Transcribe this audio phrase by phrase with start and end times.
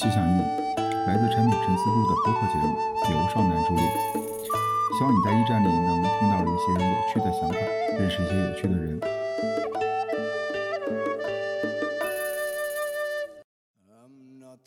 [0.00, 0.40] 气象翼，
[1.06, 2.72] 来自产品陈思路的播客节目，
[3.12, 3.82] 由少男主理。
[4.96, 7.54] 希望你在驿站里能听到一些有趣的想法，
[7.98, 8.98] 认识一些有趣的人。
[13.92, 14.64] I'm not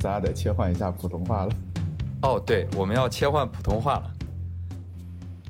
[0.00, 1.52] 咱俩得切换一下普通话了。
[2.22, 4.10] 哦，对，我们要切换普通话了。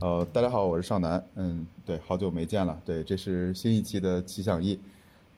[0.00, 1.24] 呃，大家好，我是少南。
[1.36, 2.77] 嗯，对，好久没见了。
[2.84, 4.80] 对，这是新一期的气象翼。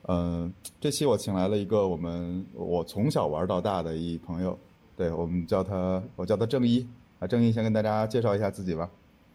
[0.09, 4.59] 嗯，这期我请来了一个我们我从小玩到大的一朋友，
[4.97, 7.27] 对我们叫他，我叫他正一啊。
[7.27, 8.89] 正一先跟大家介绍一下自己吧。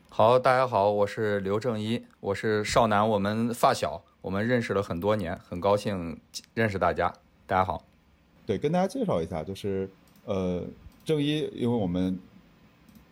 [0.09, 6.19] 好，大家好，我是刘正一，我是少南，我们发小，我们认识了很多年，很高兴
[6.55, 7.13] 认识大家。
[7.45, 7.83] 大家好。
[8.47, 9.87] 对，跟大家介绍一下，就是
[10.25, 10.63] 呃，
[11.03, 12.17] 正一，因为我们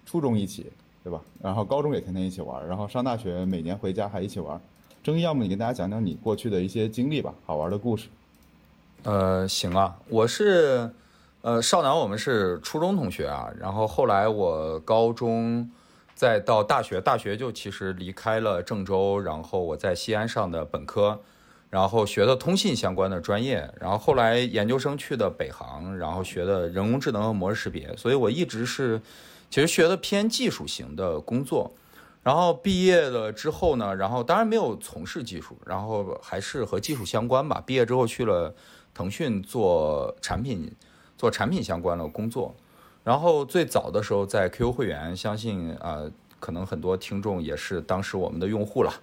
[0.05, 0.71] 初中一起，
[1.03, 1.21] 对吧？
[1.41, 4.59] 然后高中也天天一起玩，然后上大学每年回家还一起玩。
[5.03, 8.07] 正一，要么你跟大家讲讲你过去的一些经历吧，好玩的故事。
[9.03, 10.89] 呃，行啊，我是
[11.41, 15.69] 呃少南，我们是初中同学啊，然后后来我高中
[16.15, 21.19] 再到大学，大学就其实离开了郑州，然后我在西安上的本科，
[21.75, 29.01] 然后学的通信相关的专业，然后后来研究生去的北航，然后学的人工智能和模式识别，所以我一直是
[29.49, 31.73] 其实学的偏技术型的工作。
[32.23, 37.61] 然后毕业了之后呢，然后当然没有从事技术，然后还是和技术相关吧。
[37.65, 38.55] 毕业之后去了
[38.93, 40.71] 腾讯做产品，
[41.17, 42.55] 做产品相关的工作。
[43.03, 46.09] 然后最早的时候在 QQ 会员，相信呃
[46.39, 48.93] 可能很多听众也是当时我们的用户了。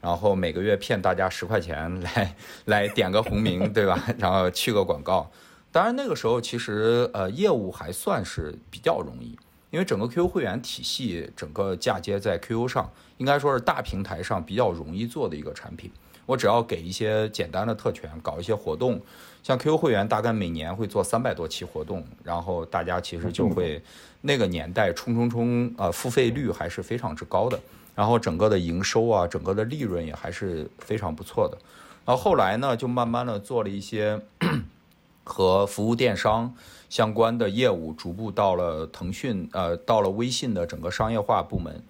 [0.00, 2.34] 然后每个月骗大家十块钱来
[2.66, 4.02] 来点个红名，对吧？
[4.18, 5.30] 然后去个广告。
[5.70, 9.38] 当然那个时候其实呃业务还算是比较容易。
[9.70, 15.90] 因为整个 QQ 会员体系，整个嫁接在 QQ 上，应该说是大平台上比较容易做的一个产品。
[16.24, 18.98] 我只要给一些简单的特权，搞一些活动，
[19.42, 23.82] 像 QQ 会员大概每年会做三百多期活动，然后大家其实就会
[24.22, 27.60] 那个年代冲冲冲，呃，付费率还是非常之高的，
[27.98, 31.58] 然后整个的营收啊，整个的利润也还是非常不错的。
[32.06, 34.22] 然后后来呢，就慢慢的做了一些
[35.24, 36.54] 和服务电商。
[36.88, 41.82] 相关的业务逐步到了腾讯，呃，到了微信的整个商业化部门，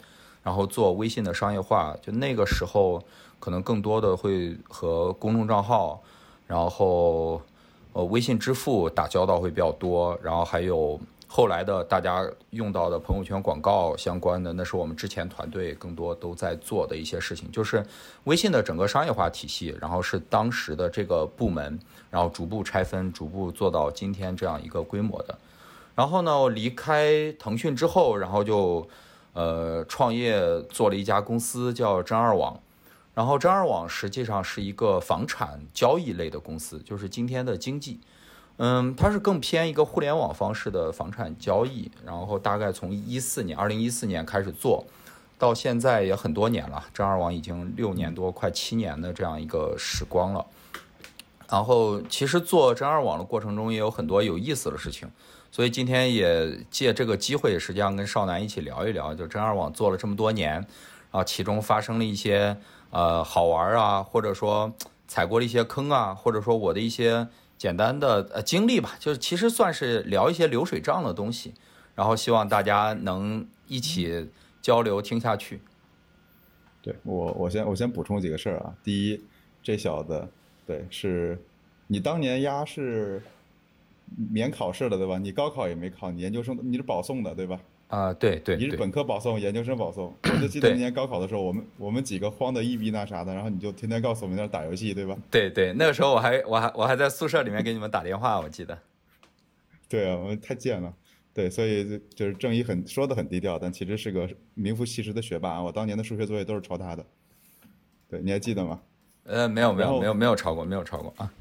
[0.43, 1.95] 然后做微信的商业化。
[2.01, 3.05] 就那个时候，
[3.39, 6.03] 可能更多的会和公众账号，
[6.47, 7.43] 然后
[7.93, 10.19] 呃微信支付打交道会比较多。
[10.23, 10.99] 然后还有
[11.31, 17.49] 后来的大家用到的朋友圈广告相关的，那是我们之前团队更多都在做的一些事情。
[17.53, 17.85] 就是
[18.25, 21.79] 微信的整个商业化体系，然后是当时的这个部门。
[22.11, 25.39] 然后逐步拆分，逐步做到今天这样一个规模的。
[25.95, 28.89] 然后呢，我离开腾讯之后，然后就
[29.35, 30.41] 呃创业
[30.71, 32.59] 做了一家公司叫真二网。
[33.15, 38.01] 然后真二网实际上是一个房产交易类的公司，就是今天的经济。
[38.59, 41.91] 嗯，它是更偏一个互联网方式的房产交易。
[42.05, 44.85] 然后大概从一四年，二零一四年开始做，
[45.39, 46.85] 到现在也很多年了。
[46.93, 50.45] 真二网已经六年多，快七年的这样一个时光了。
[51.51, 55.09] 然后，其实做真二网的过程中也有很多有意思的事情，
[55.51, 60.65] 所以今天也借这个机会，实际上跟少南一起聊一聊，就真二网做了这么多年，然
[61.13, 62.55] 后其中发生了一些
[62.91, 64.71] 呃好玩啊，或者说
[65.07, 67.27] 踩过了一些坑啊，或者说我的一些
[67.59, 71.53] 简单的呃经历吧，就是其实算是聊一些流水账的东西，
[71.95, 74.31] 然后希望大家能一起
[74.63, 75.61] 交流听下去。
[76.81, 78.73] 对我，我先我先补充几个事儿啊。
[78.83, 79.21] 第一，
[79.63, 80.27] 这小子。
[80.65, 81.37] 对，是，
[81.89, 83.23] 你当年压是
[84.31, 85.19] 免考试了，对吧？
[85.19, 87.59] 你高考也没考，你研究生你是保送的，对吧？
[87.89, 90.15] 啊，对对，你是本科保送，研究生保送。
[90.25, 95.17] 我就记得那年高考的时候，我们我们几个慌的一逼那啥的，然后你就天天告诉我们在那打游戏，对吧？
[95.31, 98.79] 对对，那个时候我还我还我还在宿舍里面给你们打电话，我记得。
[99.89, 100.93] 对啊，我们太贱了。
[101.33, 105.63] 对，所以就是郑一很说的很低调，但其实是个名副其实的学霸。
[105.63, 107.05] 我当年的数学作业都是抄他的。
[108.11, 108.81] 对，你还记得吗？
[109.25, 111.33] 呃，没有没有没有没有抄过，没有抄过啊，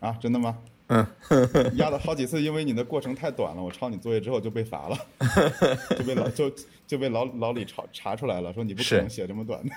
[0.00, 0.56] 啊，真的吗？
[0.90, 1.06] 嗯，
[1.78, 4.98] 压了好几次，因为你的过程太短了，我抄你作业之后就被罚了，
[5.96, 6.52] 就被老就
[6.84, 9.72] 就被老老李查查出来了，说你不可能写这么短的。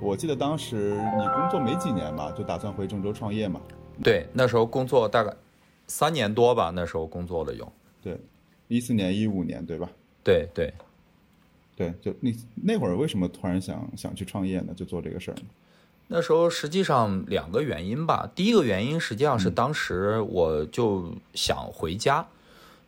[0.00, 3.60] 我记得当时你工作没几年吧，就打算回郑州创业嘛？
[4.02, 5.32] 对，那时候工作大概
[5.86, 7.72] 三年多吧，那时候工作了有。
[8.02, 8.18] 对，
[8.66, 9.88] 一四年、一五年，对吧？
[10.24, 10.66] 对对。
[10.66, 10.74] 对，
[12.00, 14.72] 就你那会儿为什么突然想想去创业呢？
[14.76, 15.42] 就做这个事儿呢？
[16.08, 18.30] 那时候实际上两个原因吧。
[18.34, 22.26] 第一个原因实际上是当时我就想回家，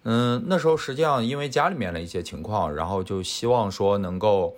[0.03, 4.55] 嗯，那时候实际上因为家里面的一些情况，然后就希望说能够，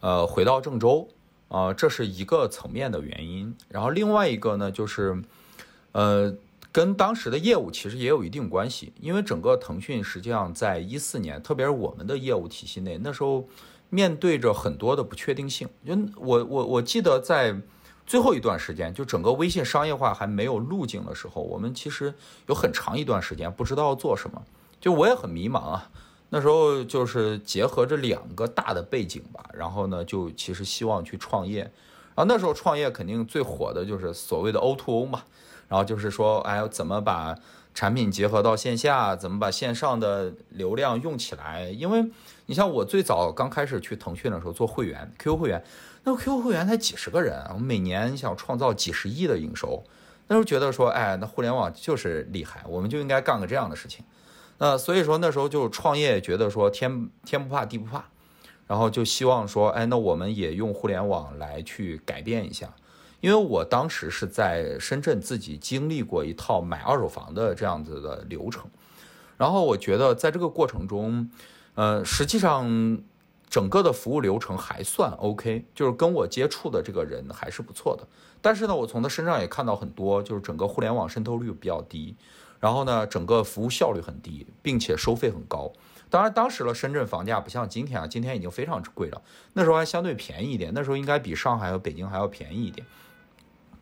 [0.00, 1.06] 呃，回到郑州，
[1.46, 3.54] 啊，这是一个层面的原因。
[3.68, 5.22] 然后另外一个呢，就是，
[5.92, 6.34] 呃，
[6.70, 13.48] 跟当时的业务其实也有一定关系，因为整个腾讯实际上在一四年，特别是我们的业务体系内，那时候
[13.90, 15.68] 面对着很多的不确定性。
[15.86, 17.60] 就我我我记得在。
[18.06, 22.14] 最后一段时间，就整个微信商业化还没有路径的时候，我们其实
[22.46, 24.42] 有很长一段时间不知道做什么，
[24.80, 25.90] 就我也很迷茫啊。
[26.30, 31.60] 那时候就是结合着两个大的背景吧，然后呢，就其实希望去创业。
[32.14, 35.24] 然后那时候创业肯定最火的就是所谓的 O2O 嘛，
[35.68, 37.36] 然后就是说，哎，怎么把
[37.74, 41.70] 产品结合到线下，怎么把线上的流量用起来？
[41.70, 42.10] 因为
[42.46, 45.62] 你像我最早刚开始去腾讯的时候做会员，QQ 会员。
[46.04, 49.84] 那 QQ 会员才几十个人，我们每年想创造几十亿的营收，
[50.28, 54.04] 那时候觉得说，哎，那互联网就是厉害，我们就应该干个这样的事情。
[54.56, 58.04] 那所以说那时候就创业，觉得说天天不怕地不怕，
[58.66, 62.72] 然后就希望说，哎，那我们也用互联网来去改变一下。
[63.20, 68.70] 因为我当时是在深圳自己经历过一套买二手房的这样子的流程，
[69.36, 71.30] 然后我觉得在这个过程中，
[71.74, 72.98] 呃，实际上。
[73.50, 78.06] 整个的服务流程还算 OK，就是跟我接触的这个人还是不错的。
[78.42, 82.14] 但是呢，我从他身上也看到很多，就是整个互联网渗透率比较低，
[82.60, 85.72] 然后呢，整个服务效率很低，并且收费很高。
[86.10, 89.22] 当然，当时了深圳房价不像今天啊，今天已经非常贵了。
[89.54, 92.86] 那时候还相对便宜一点，那时候应该比上海和北京还要便宜一点。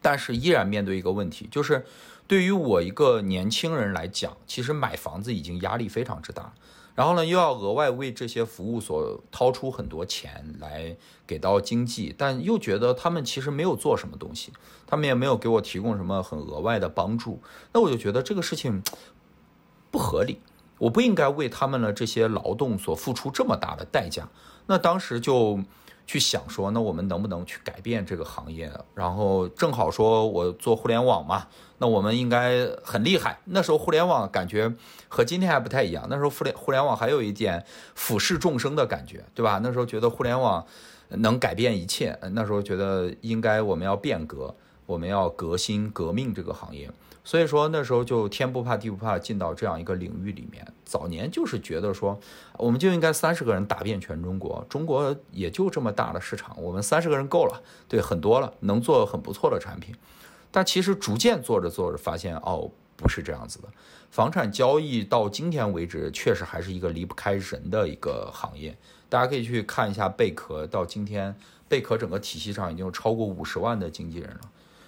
[0.07, 1.85] 但是依然面对一个问题，就是
[2.29, 6.53] 对于我一个年轻人来讲，其实买房子已经压力非常之大。
[6.95, 14.53] 然后呢，又要额外为这些服务所掏出很多钱来给到经济，但又觉得他们其实没有做什么东西，
[14.87, 17.43] 他们也没有给我提供什么很额外的帮助，
[17.73, 18.85] 那我就觉得这个事情
[19.91, 20.39] 不合理，
[20.79, 24.29] 我不应该为他们的这些劳动所付出这么大的代价。
[24.69, 25.59] 那当时就。
[26.07, 28.71] 去想说，那我们能不能去改变这个行业？
[28.95, 31.49] 然后正好说，我做互联网嘛，
[31.79, 33.39] 那我们应该很厉害。
[33.47, 34.73] 那时候互联网感觉
[35.09, 37.65] 和今天还不太一样，那时候互联互联网还有一点
[37.95, 39.61] 俯视众生的感觉，对吧？
[39.63, 40.65] 那时候觉得互联网
[41.09, 44.55] 能改变一切，那时候觉得应该我们要变革，
[44.87, 46.91] 我们要革新革命这个行业。
[47.27, 50.65] 所以说那时候就天不怕地不怕进到这样一个领域里面。
[50.85, 52.17] 早年就是觉得说，
[52.57, 59.93] 我们就应该三十个人打遍全中国，中国也就这么大的市场，我们三十个人够了，对，很多了，能做很不错的产品。
[60.53, 63.69] 但其实逐渐做着做着发现，哦，不是这样子的。
[64.09, 68.79] 房产交易到今天为止，确实还是一个离不开人的一个行业。
[69.09, 71.35] 大家可以去看一下贝壳，到今天
[71.69, 74.41] 贝壳整个体系上已经有超过五十万的经纪人了。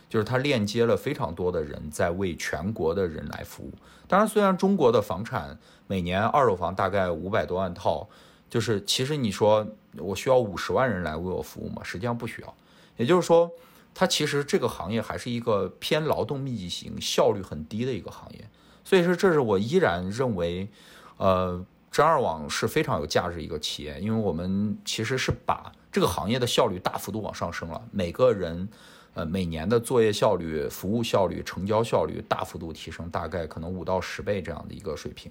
[0.08, 3.72] 就是它链接了非常多的人，在为全国的人来服务。
[4.06, 8.08] 当然，虽然中国的房产每年二手房大概五百多万套，
[8.48, 9.66] 就是其实你说
[9.98, 11.82] 我需要五十万人来为我服务吗？
[11.84, 12.54] 实际上不需要。
[12.96, 13.50] 也就是说，
[13.94, 18.48] 它其实这个行业还是一个偏劳动密集型、效率很低的一个行业。
[18.84, 20.70] 所以说，这是我依然认为，
[21.18, 21.62] 呃，
[21.92, 28.66] 真二网是非常有价值一个企业，因为我们其实是把这个行业的效率大幅度往上升了，每个人。
[29.14, 35.30] 呃，每年的作业效率、服务效率、成交效率大幅度提升，大概可能五到十倍这样的一个水平。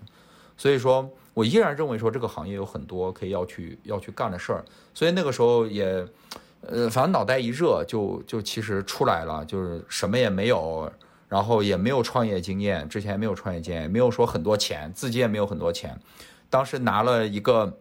[0.57, 4.65] 所以说我依然认为说这个行业有很多可以要去要去干的事儿。
[4.93, 6.05] 所以那个时候也，
[6.61, 10.91] 呃，反正脑袋一热就就其实出来了，就是什么也没有，
[11.29, 15.97] 然后也没有创业经验，之前也没有创业经验，没有说很多钱，自己也没有很多钱。
[16.49, 17.79] 当时拿了一个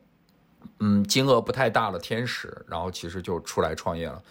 [0.81, 4.23] 嗯金额不太大的天使，然后其实就出来创业了。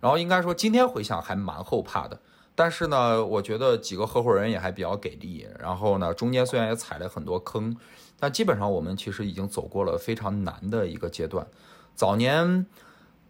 [0.00, 2.18] 然后应该说，今天回想还蛮后怕的，
[2.54, 5.46] 但是呢，我觉得几个合伙人也还比较给力。
[5.58, 7.76] 然后呢，中间虽然也踩了很多坑，
[8.18, 11.46] 但基本上我们其实已经走过了非常难的一个阶段。
[11.94, 12.64] 早年，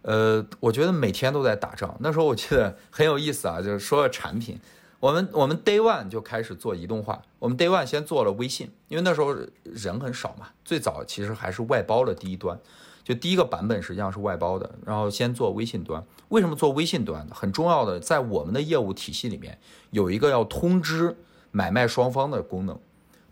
[0.03, 1.95] 呃，我觉得每天都在打仗。
[1.99, 4.57] 那时候我记得很有意思啊，就是说产品，
[5.01, 12.57] 我们我们 Day One 就开始做移动化，我们 Day One 先做了微信，因为那时候人很少嘛，最早其实还是外包的第一端。
[13.03, 16.03] 就第一个版本实际上是外包的，然后先做微信端。
[16.29, 17.33] 为什么做微信端呢？
[17.35, 19.57] 很重要的，在我们的业务体系里面
[19.89, 21.17] 有一个要通知
[21.51, 22.79] 买卖双方的功能。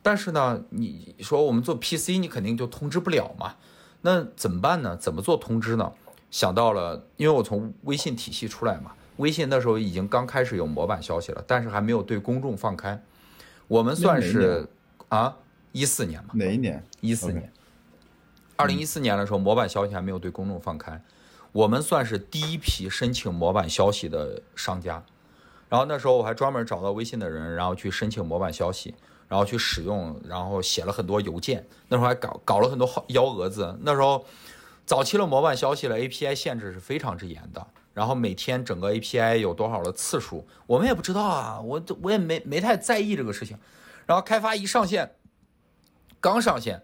[0.01, 3.55] 但是呢，你说我们做 PC，你肯定就通知不了嘛。
[4.01, 4.95] 那怎么办呢？
[4.97, 5.91] 怎么做通知呢？
[6.31, 13.01] 想到了，因为我从微信体系出来嘛，微信那时候已经刚开始有模板消息了，但是还没有对公众放开。
[13.67, 14.67] 我们算是
[15.09, 15.35] 啊，
[15.71, 16.29] 一四年嘛。
[16.33, 16.83] 哪一年？
[17.01, 17.51] 一四年。
[18.59, 21.01] 二零一四年的时候，模板消息还没有对公众放开，
[21.53, 25.01] 我们算是第一批申请模板消息的商家。
[25.69, 28.93] 然后那时候我还专门找到微信的人，然后去申请模板消息，
[29.29, 31.65] 然后去使用，然后写了很多邮件。
[31.87, 33.77] 那时候还搞搞了很多号幺蛾子。
[33.79, 34.25] 那时候
[34.85, 43.57] 早期的模板消息的 API 限制是非常之严的，然后每天整个 API 有多少的次数，我们也不知道啊，我我也没没太在意这个事情。
[44.05, 45.15] 然后开发一上线，
[46.19, 46.83] 刚上线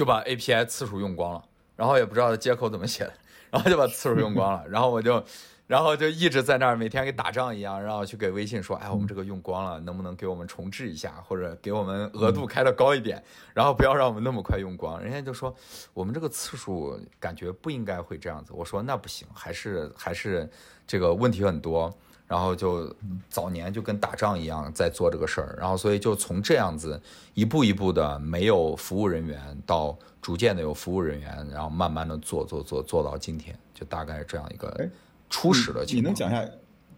[0.00, 1.44] 就把 API 次数用光了，
[1.76, 3.12] 然后也不知道接口怎么写的，
[3.50, 5.22] 然后就把次数用光了，然后我就。
[5.66, 13.22] 然后就一直在那儿，每天跟打仗一样，然后去给微信说：“哎，我们这个用光了，能不能给我们重置一下，或者给我们额度开的高一点，
[13.54, 15.54] 然后不要让我们那么快用光。”人家就说
[15.94, 20.50] ：“我们这个次数感觉不应该会这样子。”我说：“那不行，还是还是
[20.88, 21.94] 这个问题很多。”
[22.30, 22.94] 然后就
[23.28, 27.02] 早年就跟打仗一样在做这个事儿，然后所以就从这样子
[27.34, 34.88] 一步一步的没有服务人员到逐渐的有服务人员，然后慢慢的做做做做到今天，就大概这样一个。
[35.28, 36.48] 初始的你能讲一下？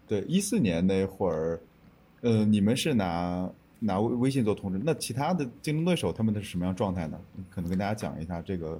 [0.07, 1.59] 对，一四年那会儿，
[2.21, 3.49] 呃，你们是拿
[3.79, 7.19] 拿微微信做通知，那其他的竞争对手他们的是什么样状态呢？
[7.49, 8.79] 可能跟大家讲一下这个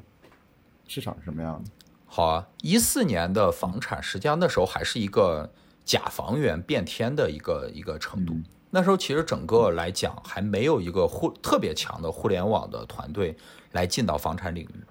[0.87, 1.71] 市场是什么样的。
[2.05, 5.49] 好啊，一四年的房产实际上那时候还是一个
[5.83, 8.35] 假房源变天的一个一个程度。
[8.69, 13.35] 那时候其实整个来讲还没有一个互特别强的互联网的团队
[13.71, 14.83] 来进到房产领域。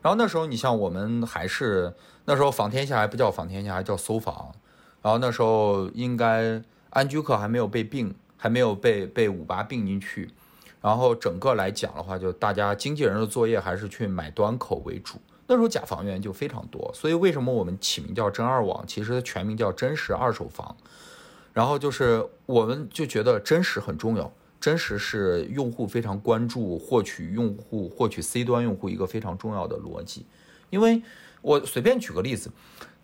[0.00, 1.94] 然后那时候你像我们还是。
[2.30, 4.52] 那时候房天下还不叫房天下，还叫搜房。
[5.00, 10.30] 然后那时候应该安居客还没有被并，还没有被被五八并进去。
[10.82, 15.18] 然后整个来讲的话，就大家经纪人的作业还是去买端口为主。
[15.48, 18.86] 那时候假房源就非常多，所以为什么我们起名叫真二网？
[18.86, 20.76] 其实全名叫真实二手房。
[21.52, 30.24] 然后就是我们就觉得真实很重要，真实是用户非常关注获取用户、获取 C 端用户一个非常重要的逻辑，
[30.70, 31.02] 因为。
[31.40, 32.50] 我随便举个例子，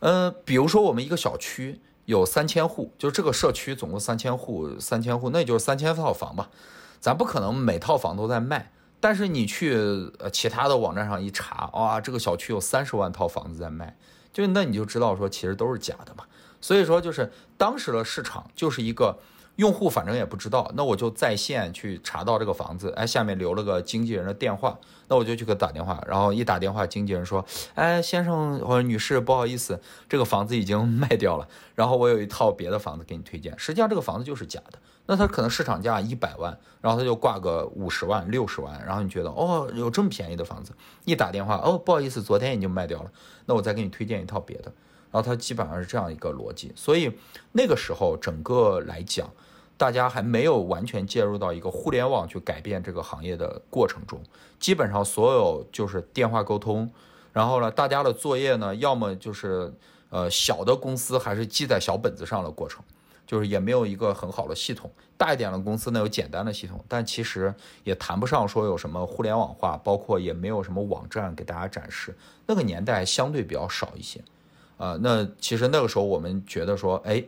[0.00, 6.50] 呃，比如说我们一个小区有三千户，就这个社区总共三千户，三千户，那也就是三千套房吧。
[7.00, 9.74] 咱不可能每套房都在卖，但是你去
[10.18, 13.96] 呃其他的网站上一查，哇，这个小区有三十万套房子在卖，
[14.32, 16.24] 就那你就知道说其实都是假的嘛。
[16.60, 19.18] 所以说就是当时的市场就是一个。
[19.56, 27.44] 用户反正也不知道，那我就在线去查到这个房子，哎，下面留了个经纪人的电话，那我就去给他打电话，然后一打电话，经纪人说，
[27.74, 31.46] 哎，先生或者女士，不好意思，这个房子已经 卖掉了，
[31.76, 40.72] 然后我有一套别的房子给你推荐，实际上这个房子就是假的，那他可能市场价一百万，然后他就挂个五十万、六十万，然后你觉得哦，有这么便宜的房子，
[41.04, 43.10] 一打电话，哦，不好意思，昨天已经卖掉了，
[43.46, 44.72] 那我再给你推荐一套别的。
[45.12, 47.16] 然后它基本上是这样一个逻辑，所以
[47.52, 49.30] 那个时候整个来讲，
[49.84, 54.18] 大家还没有完全介入到一个互联网去改变这个行业的过程中，
[54.58, 56.90] 基本上所有就是电话沟通，
[57.34, 59.70] 然后呢，大家的作业呢，要么就是
[60.08, 62.82] 呃小的公司还是记在小本子上的过程，
[63.26, 64.90] 就是也没有一个很好的系统。
[65.18, 72.16] 大一点的公司呢有简单的系统，但其实也谈不上说有什么互联网化，包括也没有什么网站给大家展示。
[72.46, 74.18] 那个年代相对比较少一些。
[74.76, 77.22] 啊，那其实那个时候我们觉得说，哎，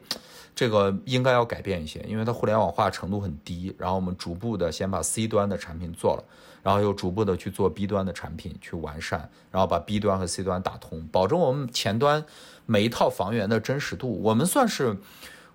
[0.55, 3.75] 这个应该要改变一些，因为它互联网化程度很低。
[3.79, 6.25] 然后我们逐步的先把 C 端的产品做了，
[6.63, 12.25] 然后又逐步的去做 B 端的产品去完善，然后把 B 端和 C 端打通，保证我们前端
[12.67, 14.21] 每一套房源的真实度。
[14.23, 14.97] 我们算是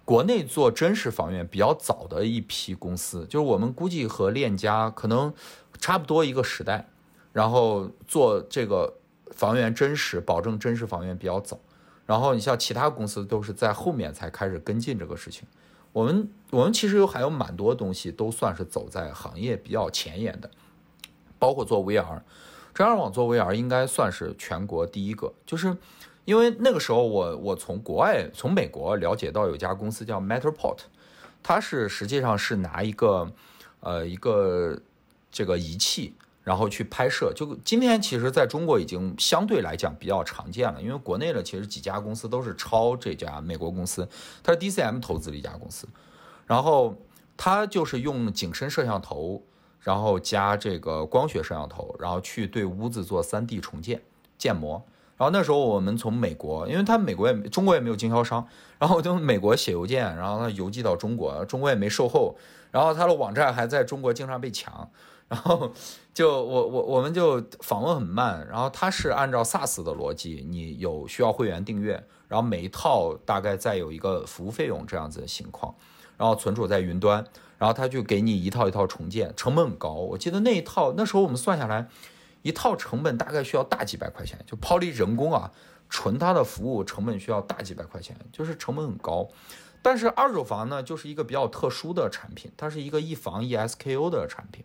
[0.06, 5.34] 国内做真实房源比较早的一批公司，就是我们估计和链家可能
[5.80, 6.88] 差不多一个时代，
[7.34, 8.94] 然后做这个
[9.32, 11.60] 房源真实，保证真实房源比较早。
[12.12, 15.48] 然后你像其他公司都是在后面才开始跟进这个事情，
[15.94, 20.52] 我们我们其实有还有蛮多东西都算是走在行业比较前沿的，
[21.40, 22.20] 包括做 VR，
[22.74, 25.78] 真二网做 VR 应该算是全国第一个，就是
[26.26, 30.80] 因为那个时候我我从国外从美国了解到有家公司叫 Matterport，
[31.42, 33.32] 它是实际上是拿一个
[33.80, 34.78] 呃一个
[35.32, 36.14] 这个仪器。
[36.44, 44.08] 然后去拍摄，就今天其实在中国已经相对来讲比较常见了，因为国内的其实几家公司都是抄这家美国公司，
[44.42, 45.88] 它是 DCM 投资的一家公司，
[46.48, 46.96] 然后
[47.38, 49.44] 它就是用景深摄像头，
[49.82, 54.02] 然后加这个光学摄像头，然后去对屋子做 3D 重建
[54.38, 54.84] 建模。
[55.18, 58.48] 然后那时候我们从美国，因为它美国也中国也没有经销商，
[58.80, 62.36] 然后就美国写邮件，然后它邮寄到中国，中国也没售后，
[62.72, 64.90] 然后它的网站还在中国经常被抢。
[65.32, 65.72] 然后
[66.14, 75.74] 就我我我们就访问很慢，然后它是按照 SaaS 的逻辑，你有需要会员订阅，然后每一套大概再有一个服务费用这样子的情况，
[76.18, 77.26] 然后存储在云端，
[77.58, 79.94] 然后他就给你一套一套重建，成本很高。
[79.94, 81.88] 我记得那一套那时候我们算下来，
[82.42, 85.50] 一套成本大概需要大几百块钱，就抛离人工啊，
[85.88, 89.30] 纯它的服务成本需要大几百块钱，就是成本很高。
[89.82, 94.64] 但是二手房呢，就是一个比较特殊的产品，它是一个一房一 SKU 的产品，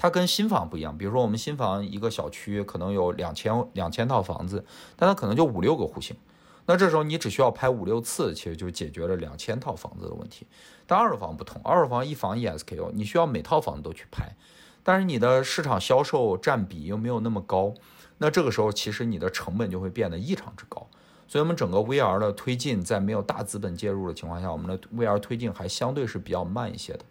[0.00, 0.96] 它跟新房不一样。
[0.96, 4.64] 比如说我们新房一个小区可能有两千两千套房子，
[4.96, 6.16] 但它可能就五六个户型，
[6.64, 10.46] 那这时候你只需要拍五六次，其实就解决了两千套房子的问题。
[10.86, 14.34] 但二手房不同，二手房一房一 SKU，你需要每套房子都去拍，
[14.82, 17.74] 但是你的市场销售占比又没有那么高，
[18.16, 20.86] 那这个时候其实你的成本就会变得异常之高。
[21.28, 27.04] 所以，我们整个 VR 的推进，在没有大资本介入的情况下，我们的 VR 推进还相对是比较慢一些的。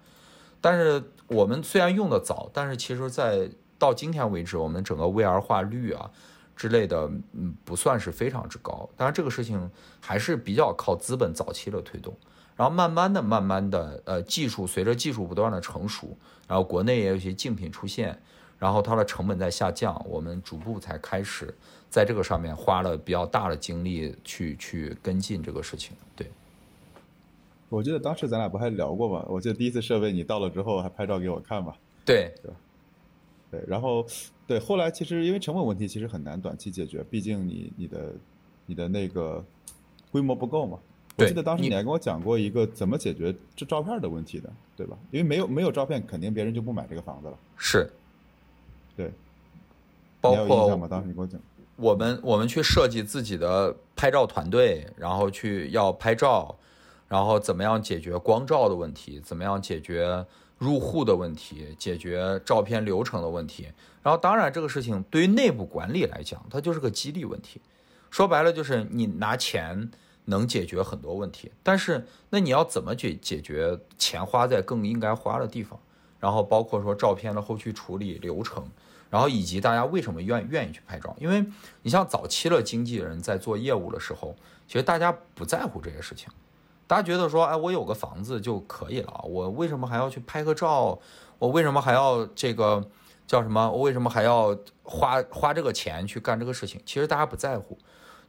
[0.61, 6.09] 但是，我们虽然用的早，但是其实，在到今天为止，我们整个 VR 化率啊
[6.55, 8.89] 之类的，嗯，不算是非常之高。
[8.97, 12.13] 当然，这个事情还是比较靠资本早期的推动，
[12.55, 18.21] 然后慢慢的、慢慢的，呃，技术随着技术不断的成熟，然后国内也有一些竞品出现，
[18.57, 21.55] 然后它的成本在下降，我们逐步才开始。
[21.89, 26.29] 在这个上面花了比较大的精力去去跟进这个事情，对。
[27.69, 29.25] 我记得当时咱俩不还聊过吗？
[29.29, 31.73] 我记得第一次设备你到了之后还拍照给我看嘛。
[32.03, 32.51] 对，对？
[33.51, 34.05] 对，然后
[34.45, 38.13] 对后来其实因为成本问题其实很难短期解决，毕竟你你的
[38.65, 39.43] 你的那个
[40.11, 40.79] 规模不够嘛。
[41.15, 44.97] 我记得当时你还跟我讲过一个怎么解决这照片的问题的，对吧？
[45.11, 47.37] 因为没有没有照片，肯定别人就不买这个房子了。
[47.57, 47.91] 是，
[48.95, 49.11] 对。
[50.21, 51.39] 包括当时你给我讲。
[51.75, 56.53] 我们我们去设计自己的拍照团队，然后去要拍照，
[57.09, 60.25] 然后怎么样解决光照的问题，怎么样解决
[60.57, 63.67] 入户的问题，解决照片流程的问题。
[64.01, 67.59] 然后当然这个事情对于内部管理来讲，它就是个激励问题。
[68.09, 69.91] 说白了就是你拿钱
[70.25, 75.77] 能解决很多问题，但是那你要怎么解解决钱花在更应该花的地方？
[76.19, 78.69] 然后包括说照片的后续处理流程。
[79.09, 81.15] 然后以及大家为什么愿愿意去拍照？
[81.19, 81.43] 因为
[81.81, 84.35] 你像早期的经纪人在做业务的时候，
[84.67, 86.29] 其实大家不在乎这些事情，
[86.89, 90.97] 大家觉得说，哎，我有个房子就可以了，我为什么还要去拍个照？
[91.37, 92.83] 我为什么还要这个
[93.27, 93.69] 叫什么？
[93.69, 96.81] 我为什么还要花花这个钱去干这个事情？
[96.87, 97.77] 其实大家不在乎，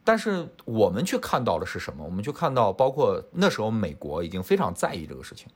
[0.04, 2.04] 但是我们去看到的是什么？
[2.04, 5.46] 我们去看到，包括那时候美国已经非常在意这个事情，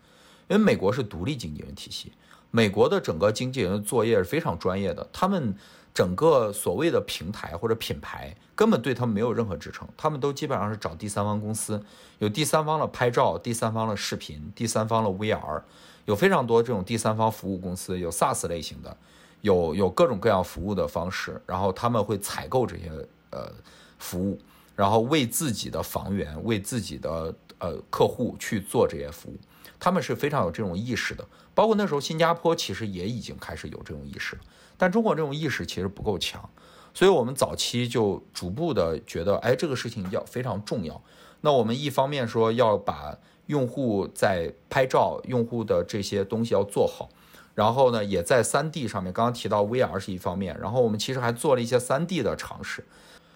[0.48, 2.10] 因为美国是独立经纪人体系。
[2.50, 5.54] 美国的整个经纪人的作业是非常专业的，他们
[5.94, 11.80] 整个所谓的平台或者品牌根本对他们没有任何支撑，他们都基本上是找第三方公司，
[12.18, 15.62] 有第三方的拍照、第三方的视频、第三方的 VR，
[16.07, 18.96] 有非常多这种第三方服务公司，有 SaaS 类型的，
[19.42, 22.90] 有有各种各样服务的方式，然后他们会采购这些
[23.30, 23.52] 呃
[23.98, 24.40] 服务，
[24.74, 29.38] 然后为自己的房源、为自己的呃客户去做这些服务。
[29.78, 34.38] 他们是非常有这种意识的，包括那时候新加坡其实也已经开始有这种意识，
[34.76, 36.48] 但中国这种意识其实不够强，
[36.92, 41.00] 所以我们早期就逐步的觉得，哎，这个事情要非常重要。
[41.40, 47.10] 那我们一方面说要把用户在拍照、用户的这些东西要做好，
[47.54, 52.84] 然后呢，也在三 D 上面，刚刚提到 VR 是一方面，然后我们其实还做了一些三 D 的尝试。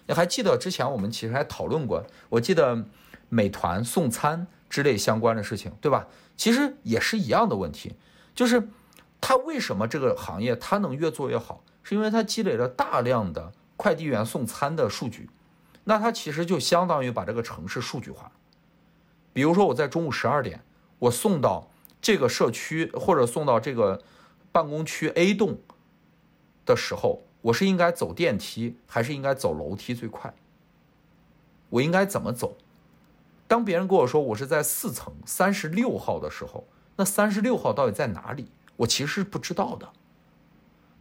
[0.07, 2.83] 你还记得之前我们其实还讨论过，我记得
[3.29, 6.07] 美团送餐之类相关的事情，对吧？
[6.35, 7.93] 其实也是一样的问题，
[8.33, 8.67] 就是
[9.21, 15.29] 它为什么这个行业它能越做越好，是因为它积累了大量的快递员送餐的数据，
[15.83, 18.31] 那它其实就相当于把这个城市数据化。
[19.33, 20.63] 比如说我在中午十二点，
[20.97, 21.69] 我送到
[22.01, 24.01] 这个社区或者送到这个
[24.51, 25.57] 办公区 A 栋
[26.65, 30.33] 的时候，我是应该走电梯还是应该走楼梯最快？
[31.69, 32.57] 我应该怎么走？
[33.47, 38.49] 当别人跟我说我是在四层三十六号的时候，那三十六号到底在哪里？
[38.79, 39.85] 我其实是不知道的。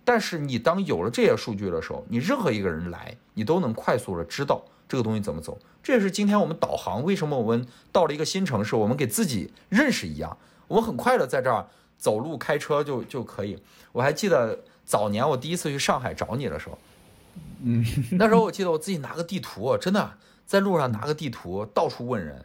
[0.05, 5.57] 但是你当有了这些数据的时候，你任何一个人来，你都能快速的知道这个东西怎么走。
[5.81, 10.37] 这也是今天我们导航为什么我们到了一个新城市，我们给自己认识一样，
[10.67, 11.64] 我们很快的在这儿
[11.97, 13.62] 走路开车就就可以。
[13.93, 16.79] 我还记得早年我第一次去上海找你的时候，
[17.62, 20.12] 嗯，那时候我记得我自己拿个地图，真的。
[20.49, 22.43] 在路上拿个地图到处问人，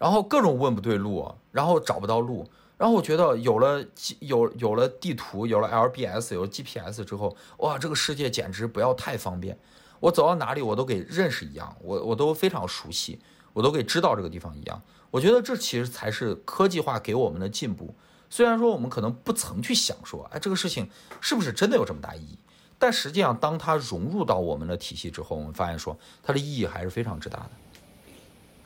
[0.00, 3.84] 然后各种问不对路，然后找不到路，然后我觉得有了
[4.20, 9.58] 有有了地图，有了 LBS，有了 GPS 之后，哇，这个世界简直不要太方便。
[9.98, 13.18] 我走到哪里我都给认识一样，我我都非常熟悉，
[13.54, 14.82] 我都给知道这个地方一样。
[15.10, 17.94] 我觉得这其实才是科技化给我们的进步。
[18.28, 22.38] 虽然说我们可能不曾去想说，哎，这个事情是不是真的有这么大意义？
[22.78, 27.50] 但实际上，当它融入到我们的体系之后，我们发现说它的意义还是非常之大的。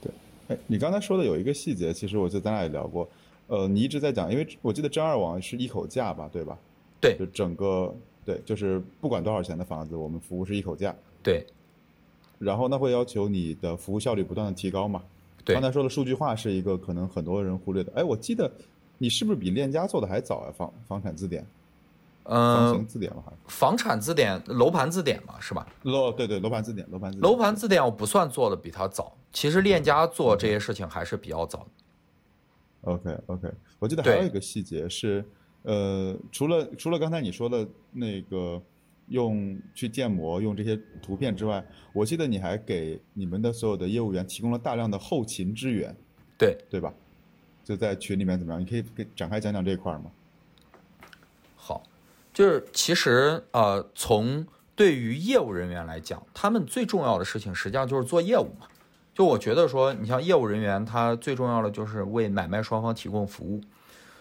[0.01, 0.13] 对，
[0.49, 3.09] 哎，你刚才说的有一个细节，其实我记得咱俩也聊过。
[3.51, 6.57] 呃，你一直在讲，因为我记得真二网是一口价吧，对吧？
[7.01, 7.93] 对，就整个
[8.25, 10.95] 对，就是不管多少钱的房子，我们服务是一口价。
[11.21, 11.45] 对
[12.39, 15.03] 然后那会要求你的服务效率不断的提高嘛？
[15.45, 17.93] 对刚才说的数据化是一个可能很多人忽略的。
[17.97, 18.51] 哎，我记得
[18.99, 20.53] 你是不是比链家做的还早啊？
[20.57, 21.45] 房房产字典、
[22.23, 23.23] 房嗯、型字典吧。
[23.49, 25.67] 房产字典、楼盘字典嘛，是吧？
[25.83, 27.31] 楼对对楼盘字典，楼盘字典。
[27.31, 31.67] 楼盘字典我不算做的比他早，其实链家做这些事情还是比较早的。
[32.83, 35.25] OK OK，我记得还有一个细节是，
[35.63, 38.61] 呃，除了除了刚才你说的那个
[39.09, 41.63] 用去建模用这些图片之外，
[41.93, 45.95] 我记得你还给你们的所有的业务员提供了大量的后勤支援，
[46.39, 46.93] 对，对吧？
[47.63, 48.61] 就在群里面怎么样？
[48.61, 50.11] 你可以给展开讲讲这一块吗？
[51.57, 51.83] 好，
[52.33, 58.67] 就是其实呃，从对于业务人员来讲，他们最重要的事情实际上就是做业务嘛。
[59.15, 63.61] 就我觉得说，你像业务人员，他最重要的就是为买卖双方提供服务。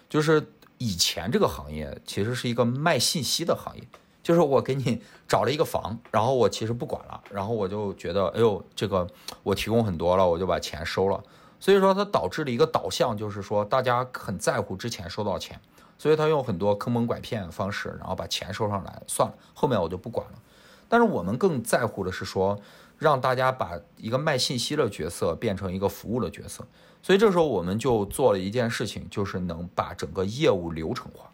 [0.09, 3.83] 就是以前这个行业其实是一个卖信息的行业，
[4.23, 9.07] 就是我给你找了一个房，然后我其实不管了，然后我就觉得，哎呦，这个
[9.43, 11.23] 我提供很多了，我就把钱收了。
[11.59, 15.59] 所以说它导致了一个导向，就是说大家很在乎之前收到钱，
[15.97, 20.39] 所以他用很多坑蒙拐骗的方式，然后把钱收上来，算了，后面我就不管了。
[20.87, 22.59] 但是我们更在乎的是说，
[22.99, 26.67] 让大家把一个卖信息的角色变成一个服务的角色。
[27.01, 31.31] 所以这时候我们就做了一件事情，就是能把整个业务流程化，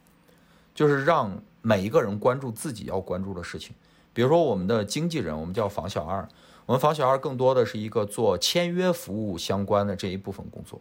[0.73, 3.75] 就是让每一个人关注自己要关注的事情。
[4.13, 6.25] 比如说我们的经纪人，我们叫房小二，
[6.67, 10.79] 我们房小二更多的是一个做签约服务相关的这一部分工作，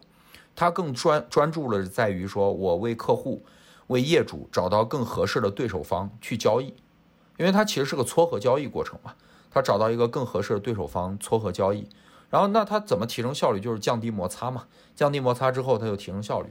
[0.55, 3.43] 他更专专注的在于说我为客户、
[3.87, 6.67] 为业主找到更合适的对手方去交易，
[7.37, 9.15] 因为它其实是个撮合交易过程嘛，
[9.55, 11.87] 他找到一个更合适的对手方撮合交易。
[12.29, 13.61] 然后那他怎么提升效率？
[13.61, 14.65] 就是降低摩擦嘛，
[14.95, 16.49] 降低摩擦之后，他就提升效率。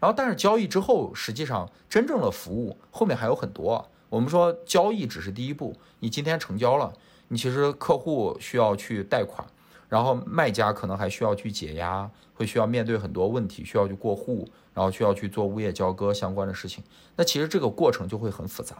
[0.00, 3.88] 然后但是交易之后，实际上真正的服务后面还有很多。
[4.08, 6.92] 我们说交易只是第一步，你今天成交了，
[7.28, 9.46] 你其实客户需要去贷款，
[9.88, 16.82] 然后卖家可能还需要去解押，会需要面对很多问题，需要去过户，然后需要去做物业交割相关的事情。
[17.14, 18.78] 那其实这个过程就会很复杂。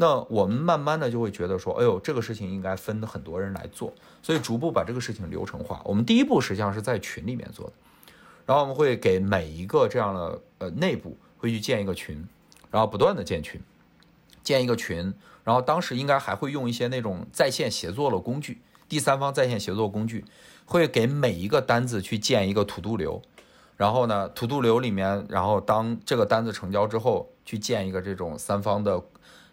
[0.00, 5.82] 那我们慢慢的就会觉得说，哎呦，这个事情应该分很多人来做，所以逐步把这个事情流程化。
[5.84, 7.72] 我们第一步实际上是在群里面做的，
[8.46, 12.24] 然后我们会给每一个这样的呃内部会去建一个群，
[12.70, 13.60] 然后不断的建群，
[14.44, 20.24] 建一个群，然后当时应该还会用一些那种在线协作的工具，第三方在线协作工具，
[20.64, 23.20] 会给每一个单子去建一个土度流，
[23.76, 29.02] 然后呢，土度流里面，然后当这个单子成交之后，去建一个这种三方的。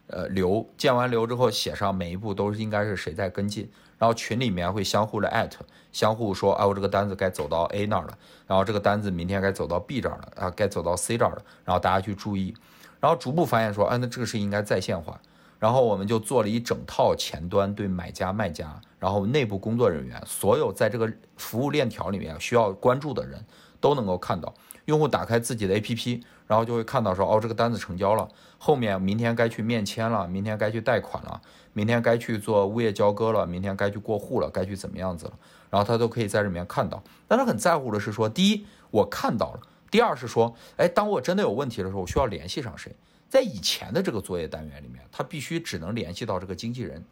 [0.08, 12.54] 呃，流建完流之后，写上每一步都是应该是谁在跟进，然后群里面会相互的艾特，相互说，啊，我这个单子该走到 A 那儿了，然后这个单子明天该走到 B 这儿了，啊，该走到 C 这儿了，然后大家去注意，
[13.00, 15.20] 然后逐步发现说，啊，那这个是应该在线化，
[15.58, 23.44] 然后我们就做了一整套前端对买家、卖家，然后内部工作人员，所有在这个服务链条里面需要关注的人
[23.80, 24.54] 都能够看到，
[24.86, 26.22] 用户打开自己的 APP。
[26.48, 28.28] 然后就会看到说，哦，这个单子成交了，
[28.58, 31.42] 后面明天该去面签了，明天该去贷款了，
[31.74, 35.34] 明天该去做物业交割了，明天该去过户了，该去怎么样子了，
[35.70, 37.04] 然后他都可以在里面看到。
[37.28, 42.96] 但他很在乎的是说，第一，我看到了；第二是说，哎，当我真的有问题的时候，我需要联系上谁？
[43.28, 47.04] 在以前的这个作业单元里面，他必须只能联系到这个经纪人。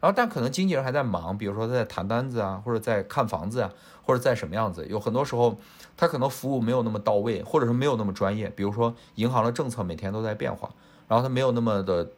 [0.00, 3.72] 然后，但可能经纪人还在忙，比如说他在谈单子啊，或者在看房子啊，
[4.04, 5.58] 或者在什么样子，有很多时候
[5.96, 8.48] 他可能服务没有那么到位，或者说没有那么专业。
[8.50, 10.70] 比如说银行的政策每天都在变化，
[11.08, 12.10] 然后他没有那么的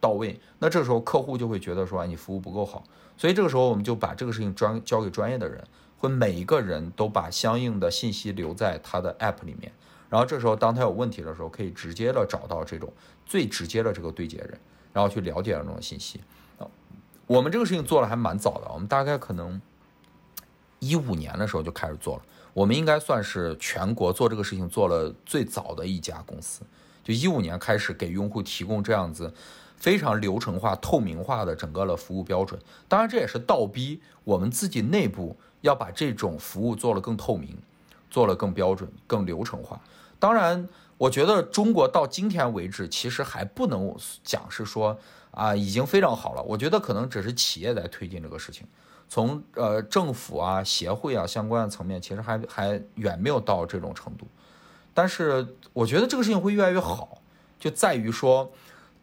[0.00, 2.84] 到位，那这时候客户就会觉得说，哎，你服务不够好。
[3.16, 5.62] 所以这个时候我们就把这个事情专交给专业的人，
[5.98, 9.72] 会每一个人都把相应的信息留在他的 app 里面，
[10.08, 12.92] 然后这时候当他有问题的时候，可以直接的找到这种
[13.26, 14.58] 最直接的这个对接人，
[14.92, 16.20] 然后去了解这种信息。
[17.26, 19.60] 我们这个事情做了还蛮早的，我们大概可能
[20.78, 22.22] 一五年的时候就开始做了。
[22.52, 26.62] 我们应该算是全国做这个事情做了最早的一家公司，
[27.02, 29.32] 就一五年开始给用户提供这样子
[29.76, 32.60] 非常流程化、透明化的整个的服务标准。
[32.86, 37.58] 当然，这也是倒逼我们自己内部要把这种服务做了更透明，
[38.08, 39.80] 做了更标准、更流程化。
[40.20, 44.96] 当然，我觉得中国到今天为止，其实还不能讲是说
[45.34, 46.42] 啊已经非常好了。
[46.42, 48.66] 我觉得可能只是企业在推进这个事情，
[49.08, 54.26] 从呃政府啊、协会啊相关的层面，其实还还远没有到这种程度。
[54.94, 57.20] 但是我觉得这个事情会越来越好，
[57.58, 58.50] 就在于说，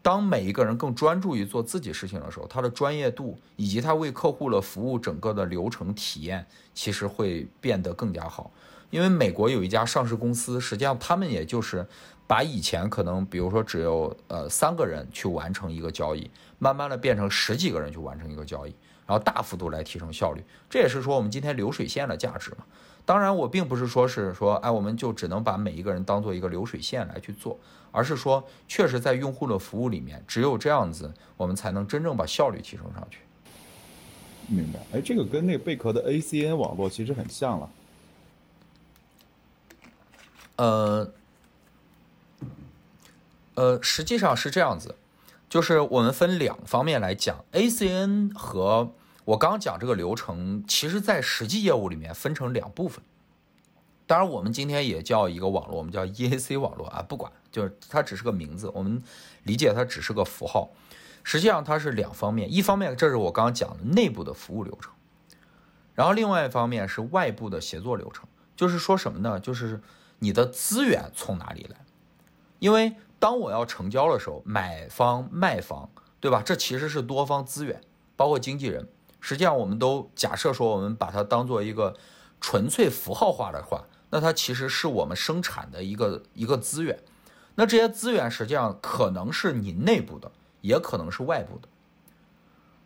[0.00, 8.50] 当每一个人更专注于做自己事情的时候，他的专业度以及他为客户的服务整个的流程体验，其实会变得更加好。
[8.92, 11.84] 因为美国有一家上市公司，实际上他们也就是
[12.26, 18.74] 把以前可能比如说只有呃三个人去完成一个交易，慢慢的变成十几个人去完成一个交易，
[19.06, 20.44] 然后大幅度来提升效率。
[20.68, 22.66] 这也是说我们今天流水线的价值嘛。
[23.06, 27.58] 当然，我并不是说是说哎，我们就只能把每一个人当做一个流水线来去做，
[27.90, 33.20] 而是说确实在用户的服务里面，只有这样子，我们才能真正把效率提升上去。
[34.48, 34.78] 明白？
[34.92, 37.70] 哎，这个跟那个贝壳的 ACN 网络其实很像了。
[40.56, 41.12] 呃，
[43.54, 44.96] 呃，实际上是这样子，
[45.48, 48.92] 就是我们分两方面来讲，ACN 和
[49.24, 53.02] 我刚讲这个流程，其实在实际业务里面分成两部分。
[54.06, 59.02] 当然，我们今天也叫一个网络，我们叫 EAC 网络啊，不管，就是它只是个名字，我们
[59.44, 60.70] 理解它只是个符号。
[61.24, 64.92] 实际上它是两方面，一方面这是我刚刚讲的内部的服务流程，
[65.94, 69.38] 然后另外一方面是外部的协作流程，就是说什么呢？
[69.38, 69.80] 就是
[70.22, 71.84] 你的资源从哪里来？
[72.60, 76.40] 因为当我要成交的时候，买方、卖方，对吧？
[76.46, 77.80] 这其实是多方资源，
[78.14, 78.86] 包括经纪人。
[79.20, 81.96] 实际上，我们都假设说，我们把它当做一个
[82.40, 87.00] 纯粹符号化的话，那它其实是我们生产的一个一个资源。
[87.56, 90.30] 那这些资源实际上可能是你内部的，
[90.60, 91.68] 也可能是外部的。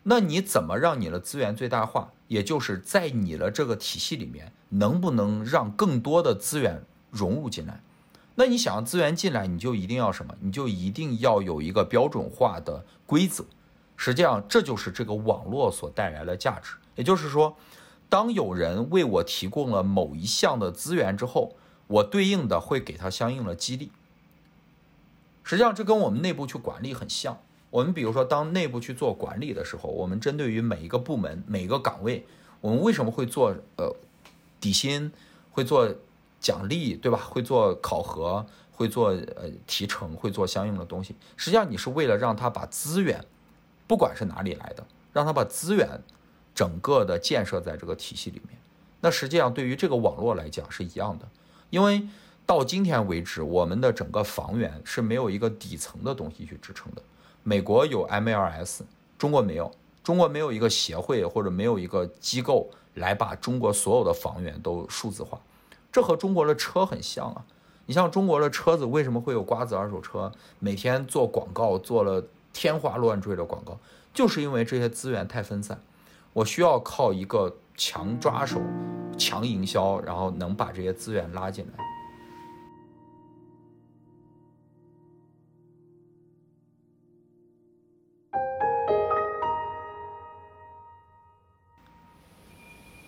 [0.04, 2.12] 那你怎么让你的资源最大化？
[2.28, 6.82] 也就是在你的这个体系里面，能不能让更多的资源？
[7.16, 7.80] 融入进来，
[8.34, 10.34] 那你想要资源进来，你就一定要什么？
[10.40, 13.46] 你就一定要有一个标准化的规则。
[13.96, 16.74] 实际上，这就是这个网络所带来的价值。
[16.96, 17.56] 也就是说，
[18.10, 23.90] 当有人为我提供了某一项的资源之后，我对应的会给他相应的激励。
[25.42, 27.38] 实际上，这跟我们内部去管理很像。
[27.70, 32.26] 我们比如说，当内部去做管理的时候，我们针对于每一个部门、每一个岗位，
[32.60, 33.96] 我们为什么会做呃
[34.60, 35.10] 底薪，
[35.52, 35.88] 会做？
[36.40, 37.18] 奖励对吧？
[37.18, 41.14] 会做考核，会做呃提成，会做相应的东西。
[41.36, 43.24] 实际上，你是为了让他把资源，
[43.86, 46.02] 不管是哪里来的，让他把资源
[46.54, 48.58] 整个的建设在这个体系里面。
[49.00, 51.28] 那实际上对于这个网络来讲是一样的，
[51.70, 52.06] 因为
[52.44, 57.02] 到今天为止，我们的整个房源是没有一个底层的东西去支撑的。
[57.42, 58.80] 美国有 MLS，
[59.18, 59.70] 中国没有，
[60.02, 65.40] 中国没有一个协会或者没有一个机构来把中国所有的房源都数字化。
[65.96, 67.42] 这和中国的车很像啊！
[67.86, 70.30] 你像中国的车子为什么会有瓜子二手车？
[70.58, 73.78] 每天做广告做了天花乱坠的广告，
[74.12, 75.80] 就是因为这些资源太分散，
[76.34, 78.60] 我需要靠一个强抓手、
[79.16, 81.84] 强营销，然后能把这些资源拉进来。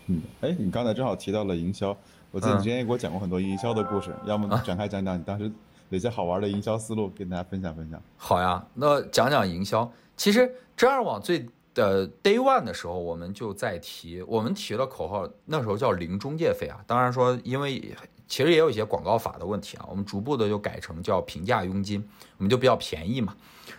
[0.07, 1.94] 嗯，哎，你刚才正好提到了营销。
[2.31, 5.51] 我记得你之前也给我讲过很多营销的故事，要么展开讲讲你当时
[5.88, 8.01] 哪些好玩的营销思路，跟大家分享分享。
[8.17, 9.91] 好呀，那讲讲营销。
[10.17, 16.79] 其实真二网最的 day one 的时候，我们就在提，我们提了口号，那时候叫零中介费啊。
[16.87, 23.35] 当然说，因为其实也有一些广告法的问题啊，我们逐步的就改成叫平价佣金，我们就比较便宜嘛。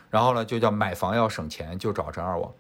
[0.10, 2.52] 然后呢，就叫买房要省钱就找真二网。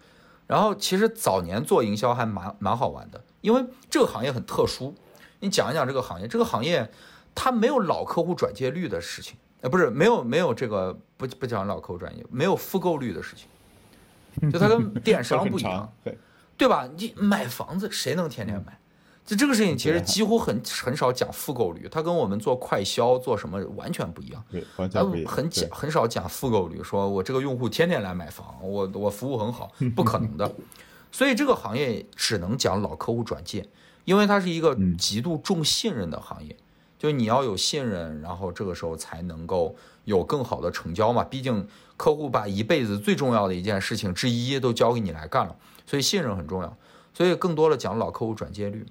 [0.45, 4.93] 然后其实早年做营销还蛮蛮好玩的，因为这个行业很特殊。
[5.39, 6.89] 你讲一讲这个行业，这个行业
[7.33, 15.91] 它没有老客户转介率的事情，呃，不是没有没有这个不不讲老客户转介，没有复购率的事情， 就它跟电商不一样，
[16.57, 16.89] 对吧？
[16.97, 18.77] 你买房子谁能天天买？
[19.25, 30.51] 就这个事情其实几乎很很少讲复购率，它跟我们做快销做什么完全不一样，对，完全不一样，很讲很少讲复购率，说我这个用户天天来买房，我我服务很好，不可能的，
[31.11, 33.65] 所以这个行业只能讲老客户转介。
[34.09, 36.57] 因为它是一个极度重信任的行业，
[36.97, 41.23] 就是你要有信任，然后这个时候才能够有更好的成交嘛。
[41.23, 46.75] 毕竟客户把一辈子最重要的一件事情之一都交给你来干了，所以信任很重要。
[47.13, 48.83] 所以更多的讲老客户转介率。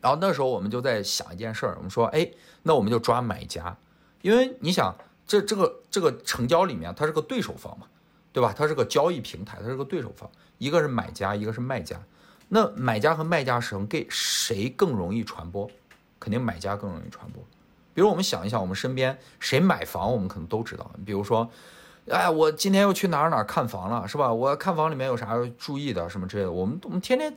[0.00, 2.30] 然后那时候我们就在想一件事儿，我们说，哎，
[2.62, 3.76] 那我们就抓买家，
[4.22, 7.86] 因为你想，这这个这个成交里面它是个对手方嘛，
[8.32, 8.54] 对吧？
[8.56, 12.00] 它是个交易平台，它是个对手方，一个是买家，一个是卖家。
[12.52, 15.70] 那买家和卖家谁给谁更容易传播？
[16.18, 17.40] 肯定买家更容易传播。
[17.94, 20.90] 比如我们想一想，我们身边谁买房，我们可能都知道。
[21.06, 21.48] 比如说，
[22.10, 24.34] 哎，我今天又去哪儿哪儿看房了，是吧？
[24.34, 26.50] 我看房里面有啥要注意的，什么之类的。
[26.50, 27.32] 我们我们天天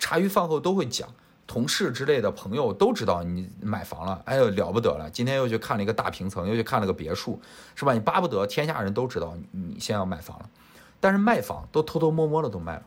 [0.00, 1.08] 茶余饭后都会讲，
[1.46, 5.08] 同事之类的朋友都知道你买房了，哎呦了不得了！
[5.12, 7.40] 今天又去看了一个大平层，又去看了个别墅，
[7.76, 7.92] 是吧？
[7.92, 10.50] 你巴不得天下人都知道你先要买房了。
[10.98, 12.82] 但是卖房都偷偷摸摸的都卖了。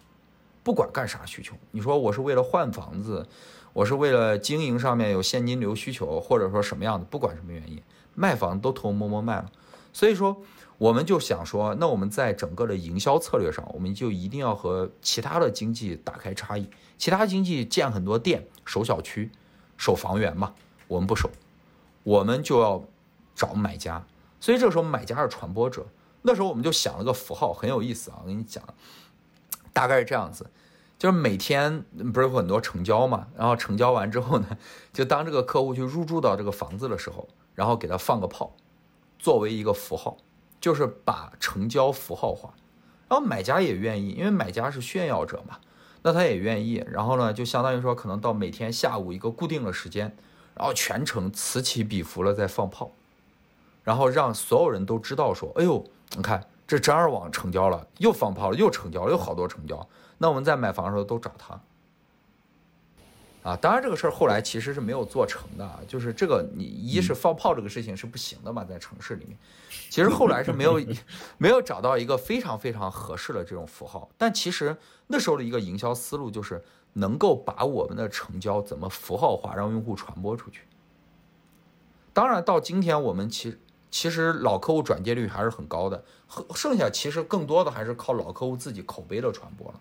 [0.69, 3.25] 不管干啥需求，你说我是为了换房子，
[3.73, 7.81] 我是为了经营上面有现金流需求，或者说什么样的，不管什么原因，
[8.13, 9.51] 卖房都偷偷摸摸卖了。
[9.91, 10.39] 所以说，
[10.77, 16.69] 我们就想说，那我们在整个的营销策略上，我们就一定要和其他的经济打开差异。
[16.99, 19.31] 其他经济建很多店，守小区，
[19.75, 20.53] 守房源嘛，
[20.87, 21.31] 我们不守，
[22.03, 22.85] 我们就要
[23.33, 24.05] 找买家。
[24.39, 25.83] 所以这时候，买家是传播者。
[26.21, 28.63] 那时候我们就想了个符号，很有意思啊，我跟你讲，
[29.73, 30.49] 大概是这样子，
[30.97, 34.57] 就是每天不是有很多成交嘛，然后成交完之后呢，
[34.91, 38.51] 就当这个客户去入住到这个房子的时候，然后给他放个炮，
[39.17, 40.17] 作为一个符号，
[40.59, 42.53] 就是把成交符号化，
[43.07, 45.59] 然后买家也愿意，因为买家是炫耀者嘛，
[46.03, 50.15] 那他也愿意，然后呢，就相当于说可能到每天下午一个固定的时间，
[50.55, 52.91] 然后全程此起彼伏了在放炮，
[53.83, 55.85] 然后让所有人都知道说，哎呦。
[56.15, 59.89] 你看，这张二网成交了，又放炮了，又成交了，有好多成交。
[60.19, 61.59] 那我们在买房的时候都找他，
[63.41, 69.35] 啊，当然这个事儿后来其实是没有做成的，就是这个你一是放炮这个事情是不行的嘛，在城市里面，
[69.89, 70.79] 其实后来是没有
[71.39, 74.07] 没有找到一个非常非常合适的这种符号。
[74.15, 74.77] 但其实
[75.07, 80.61] 那时候的一个营销思路就是能够把我们的成交怎么符号化，让用户传播出去。
[82.13, 83.59] 当然到今天我们其实。
[83.91, 86.03] 其实老客户转介率还是很高的，
[86.53, 89.79] 剩下其实更多的还是靠老客户自己口碑的传播了，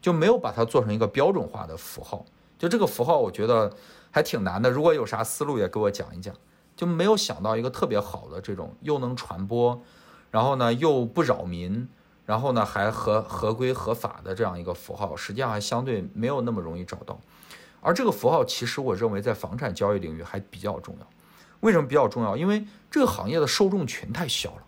[0.00, 2.24] 就没有把它做成一个标准化的符号。
[2.58, 3.72] 就这个符号，我觉得
[4.10, 4.70] 还挺难的。
[4.70, 6.34] 如果有啥思路，也给我讲一讲。
[6.74, 9.82] 就没有想到一个特别好的这种又能传播，
[10.30, 11.88] 然后呢又不扰民，
[12.24, 17.18] 然后呢还合合规合法的这样一个符号，实际上还相对没有那么容易找到。
[17.80, 21.06] 而这个符号，其实我认为在房产交易领域还比较重要。
[21.60, 22.36] 为什么比较重要？
[22.36, 24.62] 因为这个行业的受众群太小了。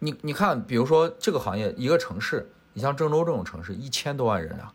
[0.00, 4.72] 你你看，比如说这个行业一个城市，你像郑州这种城市，一千多万人啊，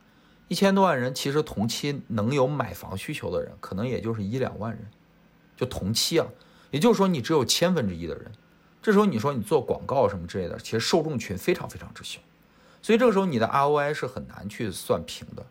[0.47, 4.85] 一千多万人，其实同期能有买房需求的人，可能也就是一两万人，
[5.55, 6.27] 就同期啊，
[6.71, 8.31] 也就是说你只有千分之一的人。
[8.81, 12.19] 这时候你说你做广告什么之类的，其实受众群非常非常之小，
[12.81, 15.45] 所以这个时候你的 ROI 是很难去算平的。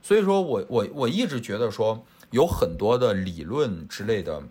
[0.00, 2.02] 所以说我我我一直觉得说。
[2.30, 4.42] 有很多的理论之类的，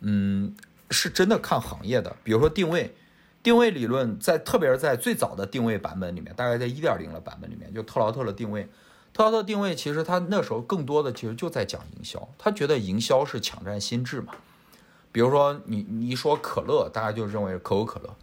[0.00, 0.54] 嗯，
[0.90, 2.14] 是真的看行业的。
[2.22, 2.94] 比如说定位，
[3.42, 8.68] 定位理论在特别是在最早的定位版本里面，大概在一点零的版本里面，就特劳特的定位。
[9.12, 14.34] 特劳特定位其实他那时候更多的其实就在讲营销，他觉得营销是抢占心智嘛。
[15.10, 18.14] 比如说你你一说可乐，大家就认为可口可乐，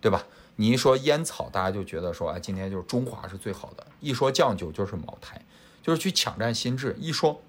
[0.00, 0.24] 对吧？
[0.56, 3.86] 你一说烟草，大家就觉得说哎，今天就是中华是最好的。
[4.00, 5.40] 一说酱酒就是茅台，
[5.82, 6.96] 就是去抢占心智。
[6.98, 7.40] 一说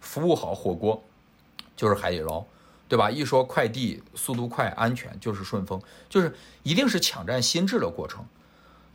[0.00, 1.02] 服务好火锅，
[1.76, 2.44] 就是海底捞，
[2.88, 3.10] 对吧？
[3.10, 8.24] 一说快递速度快、安全，就是顺丰，就是一定是抢占心智的过程。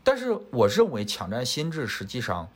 [0.03, 2.49] 但是我认为抢占心智实际上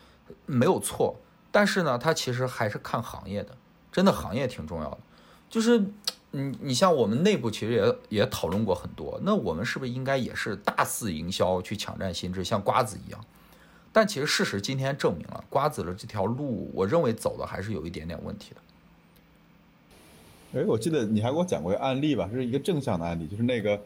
[0.45, 1.15] 没有错，
[1.51, 3.55] 但是呢，它其实还是看行业的，
[3.91, 4.97] 真的行业挺重要的。
[5.47, 5.79] 就是
[6.31, 13.25] 你你像我们内部其实也也讨论过很多，那我们是不是应该也是大肆营销去抢占心智，像瓜子一样？
[13.95, 20.59] 但其实事实今天证明了，瓜子的这条路，我认为走的还是有一点点问题的。
[20.59, 23.81] 哎，我记得你还给我讲过一个案例吧，是一个正向的案例，就是那个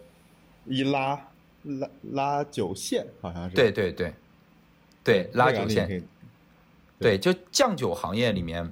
[0.66, 1.22] 一拉
[1.62, 3.56] 拉拉酒线，好像是。
[3.56, 4.12] 对对对，
[5.04, 6.04] 对拉酒线，
[6.98, 8.68] 对，就酱酒行业里面，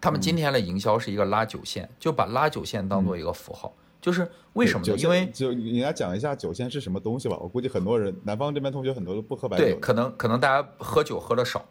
[0.00, 3.72] 他们今天的营销是一个拉酒线，就把拉酒线当做一个符号。
[4.02, 4.96] 就是为什么呢？
[4.96, 7.38] 因为就你来讲一下酒仙是什么东西吧。
[7.40, 9.62] 我估计很多人南方这边同学很多都不喝白酒。
[9.62, 11.64] 对，可能可能大家喝酒喝的少。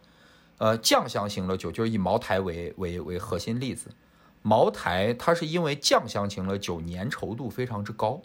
[0.56, 3.90] 呃，酱香型的酒就是以茅台为为为核心例子。
[4.40, 8.22] 茅台它是因为酱香型的酒粘稠度非常之高，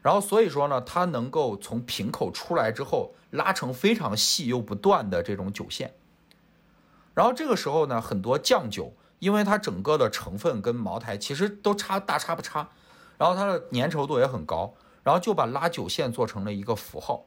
[0.00, 5.92] 然后所以说呢，它能够从瓶口出来之后拉成非常细又不断的这种酒线。
[7.14, 12.68] 然后这个时候呢，很多酱酒因为它整个的成分跟茅台其实都差大差不差。
[13.20, 17.26] 然后它的粘稠度也很高，然后就把拉酒线做成了一个符号。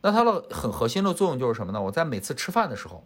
[0.00, 1.82] 那它的很核心的作用就是什么呢？
[1.82, 3.04] 我在每次吃饭的时候，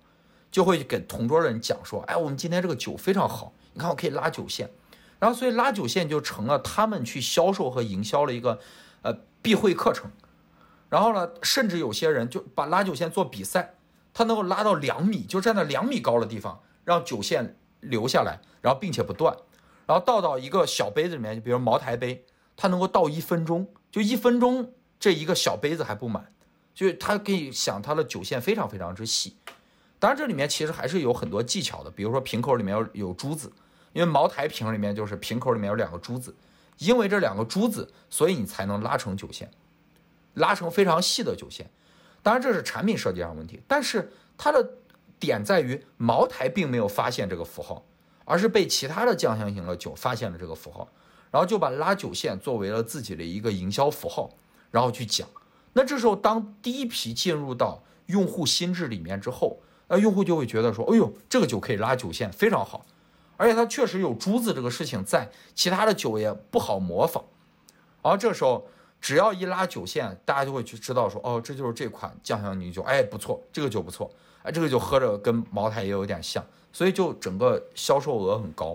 [0.50, 4.70] 就会给同桌的人讲说：“哎，我们今天这个酒非常好，你看我可以拉酒线。”
[5.18, 8.58] 然后所以拉酒线就成了他们去销售和营销的一个
[9.00, 10.10] 呃必会课程。
[10.90, 13.76] 然后呢，甚至有些人就把拉酒线做比赛，
[14.12, 19.34] 他能够拉到两米，就站在两米高的地方，让酒线留下来，然后并且不断。
[19.86, 22.24] 然后倒到一个小杯子里面，就比如茅台杯，
[22.56, 26.32] 它能够倒一分钟，就一分钟这一个小杯子还不满，
[26.74, 29.36] 就它可以想它的酒线非常非常之细。
[29.98, 33.50] 当然这里面其实还是有很多技巧的，比如说瓶口里面有有珠子，
[33.92, 36.34] 因为茅台瓶里面就是瓶口里面有两个珠子，
[36.78, 39.50] 因为这两个珠子，所以你才能拉成酒线，
[40.34, 41.70] 拉成非常细的酒线。
[42.22, 44.68] 当然这是产品设计上问题，但是它的
[45.18, 47.84] 点在于茅台并没有发现这个符号，
[48.26, 50.86] 而是被其他的酱香型的酒发现了这个符号，
[51.30, 54.28] 然后就把拉酒线作为了自己的一个营销符号，
[54.70, 55.26] 然后去讲。
[55.72, 59.58] 那这时候当第一批进入到用户心智里面之后，
[59.88, 62.84] 那用户就会觉得说，哎呦，这个酒可以拉酒线，非常好，
[63.36, 67.22] 而且它确实有珠子这个事情在，其他的酒也不好模仿。
[68.02, 68.66] 然后这时候
[69.00, 74.10] 只要一拉酒线，大家就会去知道说，哦，这就是这款酱香米酒，哎，不错，这个酒不错，
[74.42, 76.44] 哎，这个酒喝着跟茅台也有点像，
[76.76, 78.74] 所以就整个销售额很高，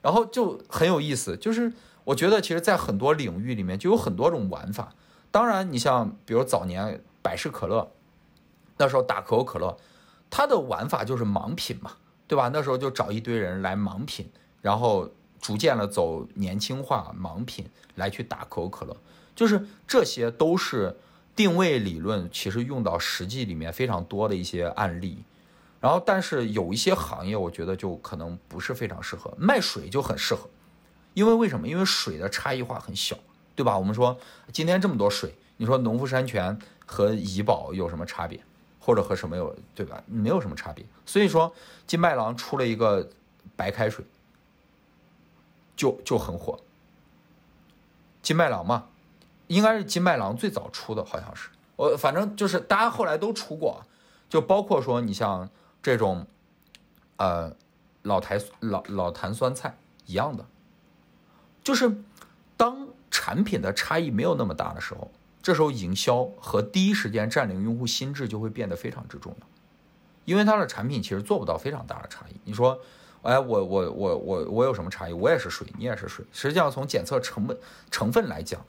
[0.00, 1.36] 然后就很有意思。
[1.36, 1.70] 就是
[2.04, 4.94] 我觉得其实，在很多领域里面就有很多种玩法。
[5.30, 7.90] 当然，你像比如早年百事可乐，
[8.78, 9.76] 那时候打可口可乐，
[10.30, 11.92] 它的玩法就是盲品嘛，
[12.26, 12.48] 对吧？
[12.50, 14.26] 那时候就找一堆人来盲品，
[14.62, 17.66] 然后逐渐的走年轻化盲品
[17.96, 18.96] 来去打可口可乐，
[19.36, 20.96] 就是这些都是
[21.36, 25.18] 定位理论，其实用到实际里面非常多的一些案例。
[25.84, 30.48] 然后，但是有一些行业，我觉得就可能不是非常适合，卖水就很适合，
[31.12, 31.68] 因为为什么？
[31.68, 33.14] 因为水的差异化很小。
[33.56, 33.78] 对吧？
[33.78, 34.18] 我们说
[34.50, 38.40] 今天这么多水，你说农夫山泉和怡宝有什么差别，
[38.80, 40.02] 或者和什么有对吧？
[40.06, 40.84] 没有什么差别。
[41.06, 41.54] 所以说
[41.86, 43.08] 金麦郎出了一个
[43.54, 44.04] 白开水，
[45.76, 46.58] 就就很火。
[48.22, 48.88] 金麦郎嘛，
[49.46, 53.82] 应该是金麦郎最早出的，好像是我反正就是大家后来都出过，
[54.28, 55.48] 就包括说你像
[55.84, 56.26] 这种，
[57.18, 57.54] 呃，
[58.02, 59.76] 老坛老老坛酸菜
[60.06, 60.44] 一样的，
[61.62, 61.96] 就是
[62.56, 62.88] 当。
[63.10, 65.08] 产品的差异没有那么大的时候，
[65.40, 69.46] 这时候营销和第一时间占领用户心智就会变得非常之重要，
[70.24, 72.34] 因为它的产品其实做不到非常大的差异。
[72.42, 72.76] 你说，
[73.22, 75.12] 哎，我我我我我有什么差异？
[75.12, 76.24] 我也是水，你也是水。
[76.32, 77.56] 实际上从检测成本
[77.88, 78.60] 成分来讲，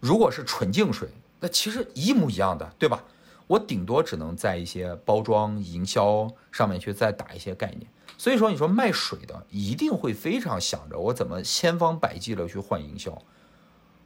[0.00, 1.08] 如果是纯净水，
[1.40, 3.02] 那其实一模一样的，对吧？
[3.48, 7.86] 我顶多只能在一些包装营销上面去再打一些概念。
[8.16, 13.16] 所以说，你说卖水的一定会非常想着我怎么千方百计的去换营销。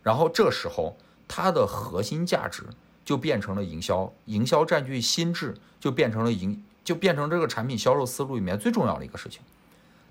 [0.02, 2.64] 然后这时候，它的核心价值
[3.04, 9.40] 就变成了营销，营销占据心智，就变成了营，就变成这个产品销售思路里面最重要的一个事情。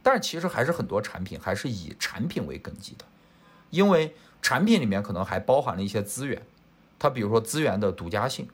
[0.01, 3.05] 但是其实还是很多产品还是以产品为根基的，
[3.69, 6.41] 因为产品里面可能还包含了一些资源，
[6.97, 8.47] 它比如说资源的独家性，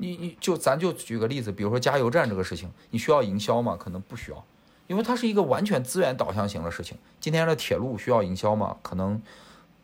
[0.00, 3.76] 你你就咱就举个例子，比如说加油站这个事情，你需要营销吗？
[3.78, 4.44] 可能不需要，
[4.86, 6.96] 因为它是一个完全资源导向型的事情。
[7.20, 8.76] 今天的铁路需要营销吗？
[8.80, 9.20] 可能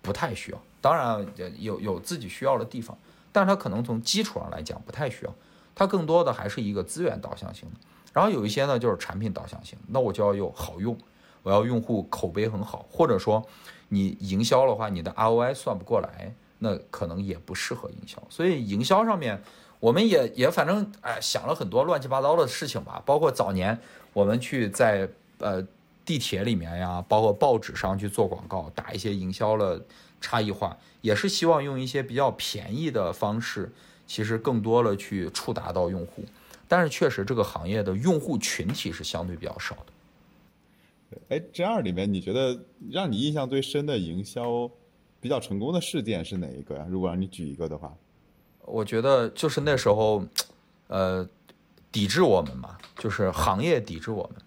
[0.00, 0.58] 不太需要。
[0.80, 1.26] 当然
[1.58, 2.96] 有有自己需要的地方，
[3.32, 5.34] 但是它可能从基础上来讲不太需要，
[5.74, 7.76] 它更多的还是一个资源导向型的。
[8.12, 10.96] 然后有一些呢就是产品导向型，那我就要有好用，
[11.42, 13.44] 我要用户口碑很好，或者说
[13.88, 18.22] 你营销的话，你的 ROI 算不过来，那可能也不适合营销。
[18.28, 19.42] 所以营销上面，
[19.84, 23.78] 我们也也反正哎想了很多乱七八糟的事情吧，包括早年
[24.14, 25.06] 我们去在
[25.38, 25.62] 呃
[26.06, 29.80] 地铁里面呀，包括报纸上去做广告，打一些营销了。
[30.20, 33.70] 差异化也是希望用一些比较便宜的方式，
[34.06, 36.24] 其实更多的去触达到用户，
[36.66, 41.18] 但是确实这个行业的用户群体是相对比较少的。
[41.28, 42.58] 哎，G 二里面你觉得
[42.90, 44.70] 让你印象最深的营销
[45.20, 46.86] 比较成功的事件是哪一个呀？
[46.88, 47.94] 如果让你举一个的话，
[48.66, 50.24] 我觉得就是那时候，
[50.88, 51.26] 呃，
[51.92, 54.42] 抵制我们嘛，就是行业抵制我们。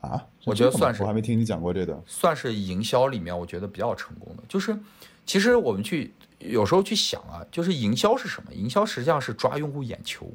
[0.00, 4.42] 啊，我觉得算是我还没听你讲过这个，算是营销里面我觉得比较成功的。
[4.48, 4.78] 就是
[5.26, 8.52] 其实我们去有时候去想啊，就是营销是什么？
[8.54, 10.30] 营销实际上是抓用户眼球，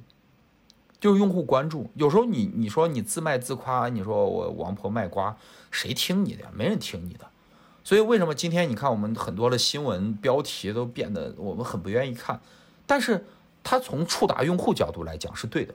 [0.99, 1.89] 就是用户关注。
[1.95, 5.35] 有时候你你说你自卖自夸，你说我王婆卖瓜，
[5.71, 6.49] 谁听你的呀？
[6.53, 7.25] 没人听你的。
[7.83, 12.39] 所以为什么今天你看我们很多的新闻标题都变得我们很不愿意看？
[12.85, 13.25] 但是
[13.63, 15.73] 它从触达用户角度来讲是对的。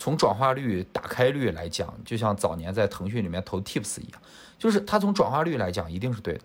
[0.00, 4.22] 从转化率、打开率来讲，就像早年在腾讯里面投 Tips 一样，
[4.56, 6.40] 就是它从转化率来讲一定是对的。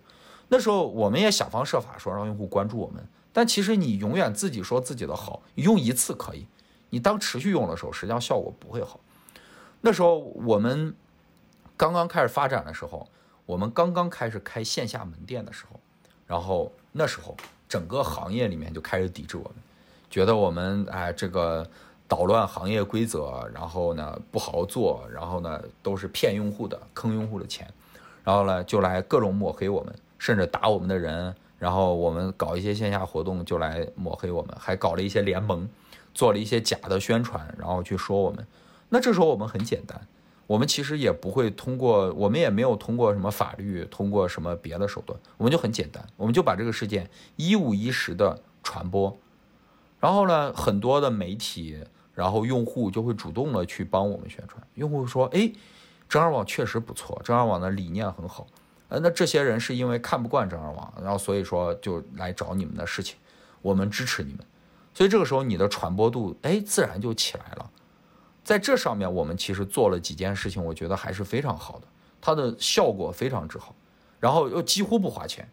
[0.48, 6.46] 那时候我们也想方设法说让用户关注我们，但其实你永远自己说自己的好，用一次可以，
[6.90, 8.98] 你当持续用的时候，实际上效果不会好。
[9.82, 10.92] 那时候我们
[11.76, 13.08] 刚刚开始发展的时候，
[13.46, 15.80] 我们刚刚开始开线下门店的时候，
[16.26, 17.36] 然后那时候
[17.68, 19.54] 整个行业里面就开始抵制我们，
[20.08, 21.68] 觉得我们哎这个。
[22.06, 27.66] 捣乱行业规则，然后呢不好好做，然后呢都是骗用户的，坑用户的钱，
[28.22, 35.66] 然后呢就来各种抹黑我们，甚至打我们的人，然后我们搞一些线下活动就来抹黑我们，还搞了一些联盟，
[36.12, 38.46] 做了一些假的宣传，然后去说我们。
[38.90, 39.98] 那这时候我们很简单，
[40.46, 49.16] 我们其实也不会通过，我们也没有通过什么法律，通过什么别的手段，我们就很简单，我们就把这个事件一五一十的传播。
[50.00, 51.82] 然后呢，很多的媒体，
[52.12, 54.62] 然后用户就会主动的去帮我们宣传。
[54.74, 55.50] 用户说：“哎，
[56.08, 58.46] 正二网确实不错，正二网的理念很好。”
[58.90, 63.16] 呃，那这些人是因为看不惯正二网，然后所以说就来找你们的事情，
[63.62, 64.40] 我们支持你们。
[64.92, 67.70] 所以这个时候你的传播度，哎，自然就起来了。
[68.44, 71.86] 在这上面，我们其实做了几件事情，我觉得还是非常好的，
[72.20, 73.74] 它的效果非常之好，
[74.20, 75.48] 然后又几乎不花钱。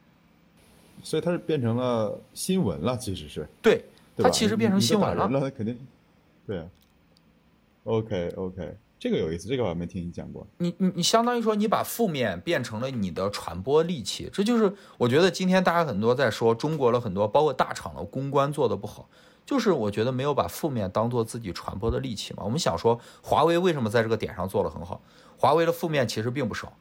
[1.03, 3.83] 所以它是变成了新闻了，其实是对，
[4.15, 5.75] 对它其实变成新闻了，那肯定
[6.45, 6.65] 对啊。
[7.85, 10.45] OK OK，这个有意思，这个我还没听你讲过。
[10.59, 19.09] 你你你相当于说你把负面变成了你的传播利器，这就是我觉得今天大家很多在说中国的很多包括大厂的公关做的不好，
[19.45, 22.43] 就是我觉得没有把负面当做自己传播的利器嘛。
[22.43, 25.01] 我们想说华为为什么在这个点上做得很好？
[25.37, 26.71] 华为的负面其实并不少，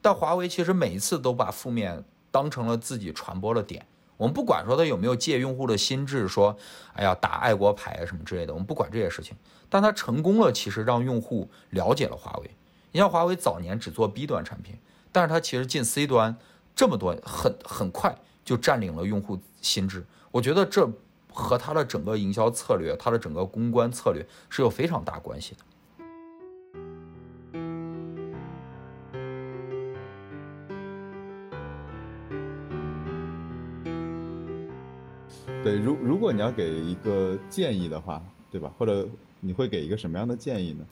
[0.00, 3.86] 但华为其实每一次都把负面当成了自己传播的点。
[4.16, 6.56] 我们不管说它有没有借用户的心智，说
[6.94, 9.36] 哎呀打爱国牌什么之类的，我们不管这些事情，
[9.68, 12.50] 但它成功了，其实让用户了解了华为。
[12.90, 14.76] 你像华为早年只做 B 端产品，
[15.12, 16.36] 但是它其实进 C 端
[16.74, 20.04] 这么多，很很快就占领了用户心智。
[20.32, 20.90] 我觉得这
[21.38, 25.60] 和它的整个营销策略、它的整个公关策略是有非常大关系的。
[35.62, 38.20] 对，如如果你要给一个建议的话，
[38.50, 38.72] 对吧？
[38.76, 39.08] 或者
[39.38, 40.84] 你会给一个什么样的建议呢？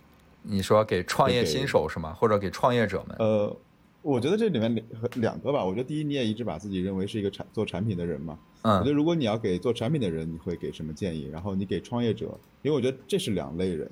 [0.42, 2.12] 你说给创业新手是吗？
[2.14, 3.16] 或者给创业者们？
[3.18, 3.56] 呃，
[4.02, 5.64] 我觉得这里面两两个吧。
[5.64, 8.38] 我觉得第一，你也一直把自己认为是一个产做产品的人嘛。
[8.66, 11.28] 我觉得嗯，如果你要给做产品的人，你会给什么建议？
[11.32, 12.26] 然后你给创业者，
[12.62, 13.90] 因为我觉得这是两类人，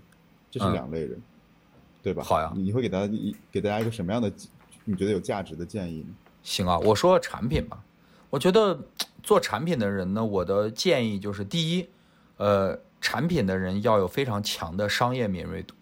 [0.51, 1.23] 这是嗯两类人，
[2.03, 2.23] 对吧？
[2.23, 4.33] 好呀你会给大家一给大家一个什么样的
[4.85, 6.09] 你觉得有价值的建议呢？
[6.43, 7.83] 行啊，我说产品吧。
[8.31, 8.79] 我觉得
[9.23, 11.89] 做产品的人呢，我的建议就是：第一，
[12.37, 15.75] 呃，产品的人要有非常强的商业敏锐度。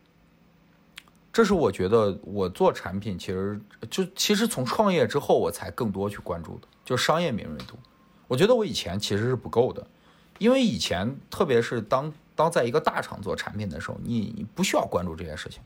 [1.33, 7.79] 这是我觉得我做产品其实就其实从创业之后我才更多去关注的，就商业敏锐度。
[8.33, 9.87] 我觉得我以前其实是不够的，
[10.39, 15.61] 因为以前特别是当当在一个大厂做产品的时候，你你不需要关注这些事情，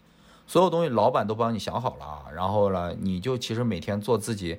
[0.48, 4.58] 所有东西老板都帮你想好了啊，然后呢，你就其实每天做自己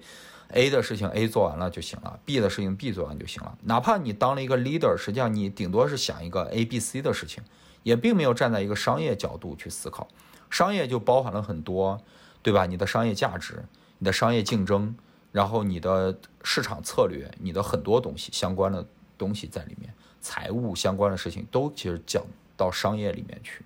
[0.53, 3.57] A 的事情 A 做完了就行了，B 的事情 B 做完就行了。
[3.63, 7.43] 哪怕你当了一个 leader，实际上你顶多是想一个 A、B、C 的事情，
[7.83, 10.07] 也并没有站在一个商业角度去思考。
[10.49, 11.99] 商业就包含了很多，
[12.41, 12.67] 对吧？
[12.67, 13.65] 你的商业价值、
[13.97, 14.95] 你的商业竞争，
[15.38, 18.83] 然后你的市场策略、你的很多东西相关的
[19.19, 22.23] 东西在里面，财务相关的事情都其实讲
[22.55, 23.63] 到商业里面去。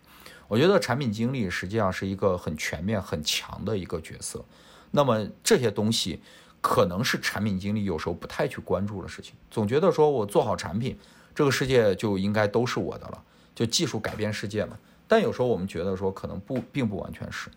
[0.50, 4.44] 我觉得产品经理实际上是一个很全面、很强的一个角色。
[4.92, 6.20] 那么这些东西
[6.60, 11.00] 可能是产品经理有时候不太去关注的事情，总觉得说我做好产品，
[11.34, 13.24] 这个世界就应该都是我的了，
[13.56, 14.78] 就技术改变世界嘛。
[15.08, 17.50] 但有时候我们觉得说可能不，并不完全是，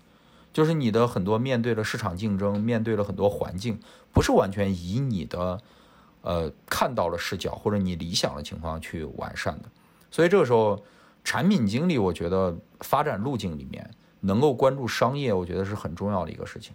[0.55, 3.79] 就是你的很多面对了市场竞争，面对了很多环境，
[4.13, 5.61] 不是完全以你的
[6.23, 9.69] 呃看到了视角或者你理想的情况去完善的。
[10.13, 10.83] 所以这个时候，
[11.25, 13.91] 产品经理我觉得发展路径里面
[14.21, 16.73] 能够关注商业，我觉得是很重要的一个事情。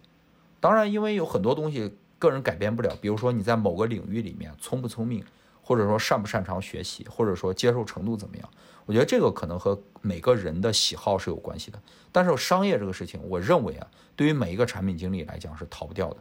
[0.59, 5.23] 当然，因为有很多东西个人改变不了，比如说你在某个领域里面聪不聪明，
[5.69, 8.49] 或者说擅不擅长学习，或者说接受程度怎么样，
[8.87, 11.79] 我觉得这个可能和每个人的喜好是有关系的。
[12.11, 16.17] 但是商业这个事情，我认为啊，对于每一个产品经理来讲是逃不掉的，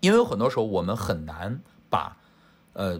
[0.00, 1.60] 因为很多时候我们很难
[1.90, 2.16] 把
[2.72, 2.98] 呃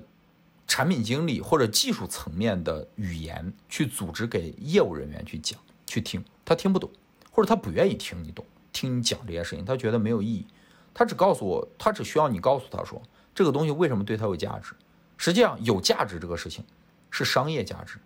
[0.66, 6.90] 产品经理或者技术层面的语言去组织给业务人员去讲去听，他听不懂，
[7.32, 10.46] 或者他不愿意听你懂，听你讲这些事情，他觉得没有意义。
[10.92, 13.00] 他只告诉我，他只需要你告诉他说
[13.38, 14.72] 这个东西为什么对它有价值。
[15.16, 16.64] 实际上，有价值这个事情
[17.08, 17.96] 是商业价值。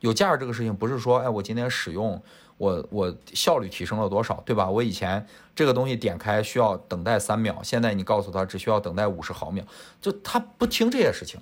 [0.00, 2.20] 有价值这个事情不是说，哎，我今天使用，
[2.58, 4.68] 我我效率提升了多少，对吧？
[4.68, 5.24] 我以前
[5.54, 9.64] 这个东西点开需要等待三秒，现在你告诉他只需要等待五十毫秒，
[10.00, 11.40] 就他不听这些事情，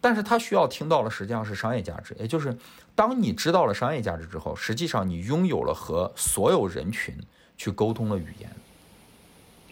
[0.00, 2.58] 但是他需要听到的实际上是商业价值，也就是
[2.96, 7.16] 当你知道了商业价值之后，实际上你拥有了和所有人群
[7.56, 8.50] 去沟通的语言。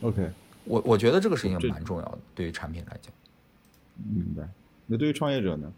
[0.03, 0.31] OK，
[0.69, 3.13] 我我觉得这个事情蛮重要的，对于产品来讲。
[3.97, 4.49] 明白。
[4.87, 5.73] 那对于创业者呢？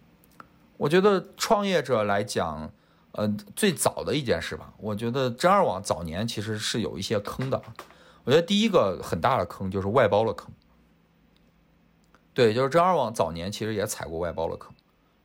[0.77, 2.71] 我觉得创业者来讲，
[3.13, 7.63] 呃，最早的一件事吧，我觉得真二网早年其实是有一些坑的。
[8.25, 10.51] 我觉得第一个很大的坑就是外包的坑。
[12.33, 14.73] 对，就是真二网早年其实也踩过外包的坑，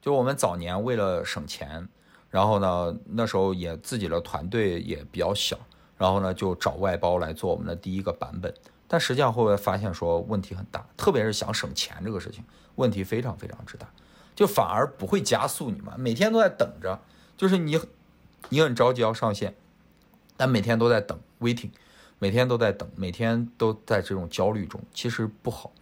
[0.01, 1.87] 就是我们早年为了省钱，
[2.29, 5.57] 然后呢，那时候也自己的团队也比较小，
[5.97, 8.53] 然后呢就找外包来做我们的第一个版本。
[8.95, 12.41] 但实际上会不会发现说问题很大，特别是想省钱这个事情，
[12.75, 13.85] 问题非常非常之大。
[14.33, 15.95] 就反而不会加速你嘛。
[15.97, 16.97] 每天都在等着，
[17.35, 17.77] 就是你
[18.47, 19.53] 你很着急要上线，
[20.37, 21.71] 但每天都在等 waiting，
[22.19, 25.73] 每天都在等，每天都在这种焦虑中，其实不好。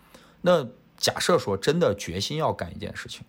[0.42, 3.24] 那假设说真的决心要干一件事情，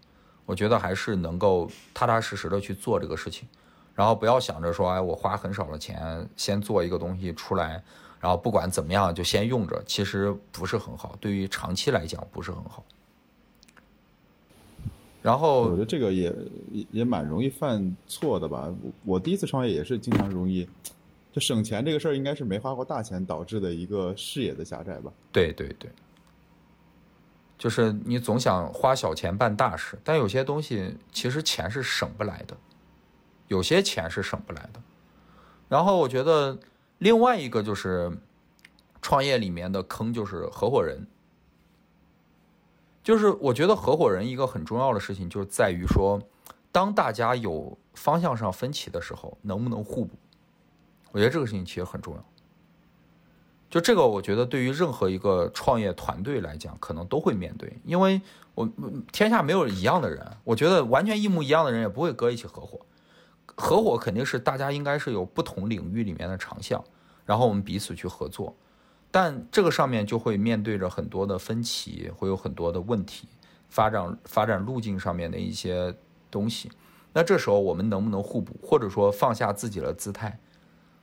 [0.46, 3.46] 我觉得还是能够踏踏实实的去做这个事情，
[3.94, 7.84] 然后不要想着说，哎，我花很少的钱先做一个东西出来，
[8.24, 12.82] 然后不管怎么样就先用着，其实不是很好，对于长期来讲不是很好。
[15.20, 16.34] 然后我觉得这个也
[16.72, 18.72] 也也蛮容易犯错的吧。
[18.82, 20.66] 我我第一次创业也是经常容易，
[21.32, 25.12] 就省钱这个事儿应该是没花过大钱导致的一个视野的狭窄吧。
[25.30, 25.90] 对对对，
[27.58, 32.56] 就是你总想花小钱办大事，但有些东西其实钱是省不来的，
[33.48, 34.80] 有些钱是省不来的。
[35.68, 36.58] 然后我觉得
[36.98, 38.18] 另外一个就是
[39.02, 41.06] 创业里面的坑就是合伙人，
[43.02, 46.22] 就是我觉得合伙人一个很重要的事情就是在于说，
[46.72, 50.16] 当大家有方向上分歧的时候，能不能互补？
[51.12, 52.24] 我觉得这个事情其实很重要。
[53.70, 58.22] 就这个，我觉得对于任何一个创业团队来讲，可能都会面对，因为
[58.54, 58.70] 我
[59.12, 62.80] 天下没有一样的人，我觉得完全一模一样的人也不会搁一起合伙。
[63.56, 66.82] 合伙肯定是大家应该是有不同领域里面的长项，
[67.24, 68.54] 然后我们彼此去合作，
[69.10, 73.28] 但这个上面就会面对着很多的分歧，会有很多的问题，
[73.68, 75.94] 发展发展路径上面的一些
[76.30, 76.70] 东西。
[77.12, 80.36] 那这时候我们能不能互补，或者说放下自己的姿态，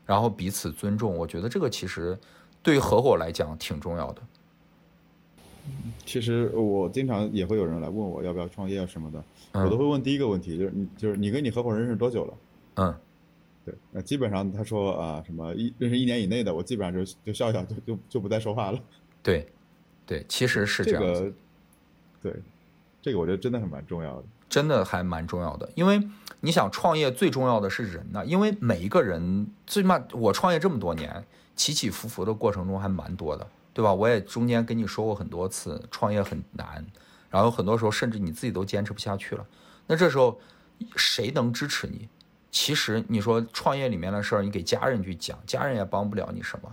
[0.05, 1.15] 然后彼此尊重？
[1.15, 2.19] 我觉得这个其实
[2.61, 4.21] 对于合伙来讲挺重要的。
[6.05, 12.33] 其实我经常也会有人来问我要不要创业啊什么的，我都会问第一个问题，就是你就是你跟你合伙人认识多久了？
[12.75, 12.95] 嗯，
[13.65, 18.79] 对，那基本上他说啊什么一认识一年以内的，我基本上就就笑笑就就就不再说话了。
[19.23, 19.47] 对，
[20.05, 21.33] 对，其实是这样
[22.21, 22.33] 对，
[23.01, 24.23] 这个我觉得真的很蛮重要的。
[24.49, 25.97] 真的还蛮重要的，因为
[26.41, 31.23] 你想创业最重要的是人呐，因为每一个人最起码我创业这么多年，
[31.55, 33.93] 起起伏伏的过程中还蛮多的，对吧？
[33.93, 36.85] 我也中间跟你说过很多次，创业很难，
[37.29, 39.45] 然后很多时候甚至你自己都坚持不下去了。
[39.87, 40.39] 那这时候
[40.95, 42.07] 谁能支持你？
[42.51, 46.69] 其实你说创业里面的事儿，你给家人去讲，家人也帮不了你什么；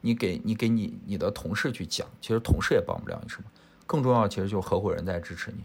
[0.00, 3.44] 你给你给你你的同事去讲，其实同事也帮不了你什么。
[3.86, 5.64] 更重要，其实就是合伙人在支持你。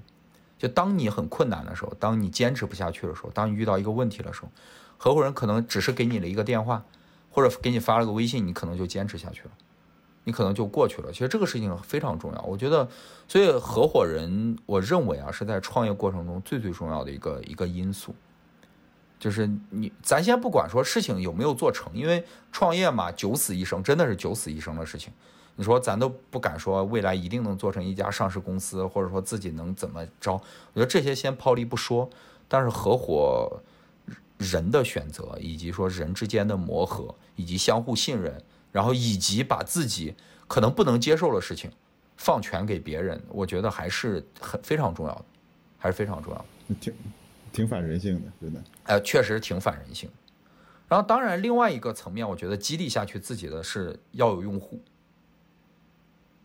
[0.57, 4.49] 就当你很困难的时候，当你坚持不下去的时候，当你遇到一个问题的时候，
[4.97, 6.83] 合伙人可能只是给你了一个电话，
[7.31, 9.51] 或者给你发了个微信，你可能就坚持下去了，
[10.23, 11.11] 你可能就过去了。
[11.11, 12.87] 其实这个事情非常重要，我觉得，
[13.27, 18.13] 所以合伙人，我认为啊，是在创业过程中最最重要的一个一个因素。
[19.19, 25.13] 就是你，咱先不管说事情有没有做成，因为创业嘛，九死一生，真的是九死一生的事情。
[25.55, 30.33] 你说咱都不敢说未来一定能做成一家上市公司，或者说自己能怎么着？
[30.33, 30.41] 我
[30.73, 32.09] 觉得这些先抛离不说，
[32.47, 33.61] 但是合伙
[34.39, 38.41] 人的选择，以及说人之间的磨合，以及相互信任，
[38.71, 40.15] 然后以及把自己
[40.47, 41.71] 可能不能接受的事情
[42.17, 45.25] 放权给别人，我觉得还是很非常重要的，
[45.77, 46.75] 还是非常重要的。
[46.79, 46.93] 挺
[47.51, 48.63] 挺反人性的，真的。
[48.83, 50.09] 呃，确实挺反人性。
[50.87, 54.81] 然后，当然另外一个层面，我觉得激励下去自己的是要有用户。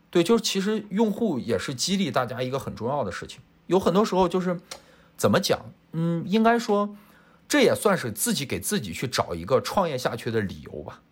[0.09, 3.41] 对，就是其实用户也是激励大家一个很重要的事情。
[3.67, 4.59] 有很多时候就是
[5.17, 5.61] 怎么讲，
[5.93, 6.97] 嗯，应该说
[7.49, 11.03] 这也算是自己给自己去找一个创业下去的理由吧，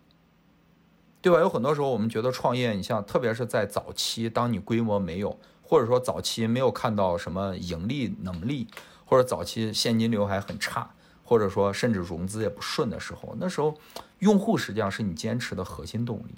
[1.25, 1.39] 对吧？
[1.39, 8.67] 有很多时候我们觉得创业，你像特别是在早期，当你规模没有，或者说早期没有看到什么盈利能力，
[9.05, 10.87] 或者早期现金流还很差，
[11.23, 13.75] 或者说甚至融资也不顺的时候，那时候
[14.19, 16.35] 用户实际上是你坚持的核心动力。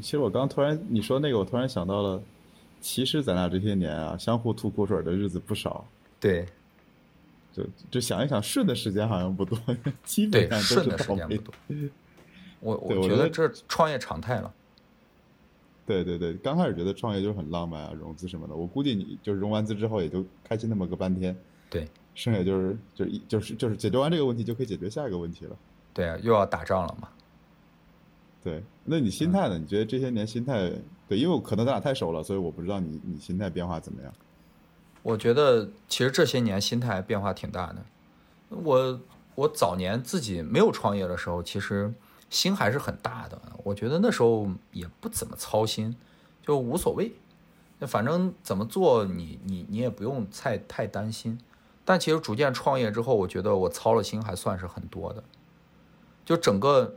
[0.00, 2.22] 其实我刚突然你说那个，我突然想到了，
[2.80, 5.84] 其实咱俩这些年啊，相互吐苦水的日子不少。
[6.20, 6.46] 对，
[7.52, 9.58] 就就想一想，顺的时间好像不多，
[10.06, 11.52] 基本上顺的时间不多。
[12.66, 14.52] 我我觉得这创业常态了。
[15.86, 18.56] 对对对，刚开始觉得创业就是很浪漫啊，融资什么的。
[18.56, 21.36] 我估计你就是融完资之后，也就开心那么个半天。
[21.70, 25.56] 对，剩下就是就一就是就是解决完这个问题，就可以解决下一个问题了。
[25.94, 27.08] 对啊，又要打仗了嘛。
[28.42, 29.56] 对，那你心态呢？
[29.58, 30.72] 你觉得这些年心态？
[31.08, 34.12] 对，因为可能咱俩太熟了，所以我不知道你你心态变化怎么样。
[35.04, 37.76] 我觉得其实这些年心态变化挺大的。
[38.48, 39.00] 我
[39.36, 41.94] 我早年自己没有创业的时候，其实
[42.30, 43.40] 心还是很大的。
[43.64, 45.96] 我觉得那时候也不怎么操心，
[46.42, 47.12] 就无所谓，
[47.80, 51.38] 反正怎么做你你你也不用太太担心。
[51.84, 55.24] 但其实逐渐创业之后，我觉得我操了心还算是很多的，
[56.24, 56.96] 就整个。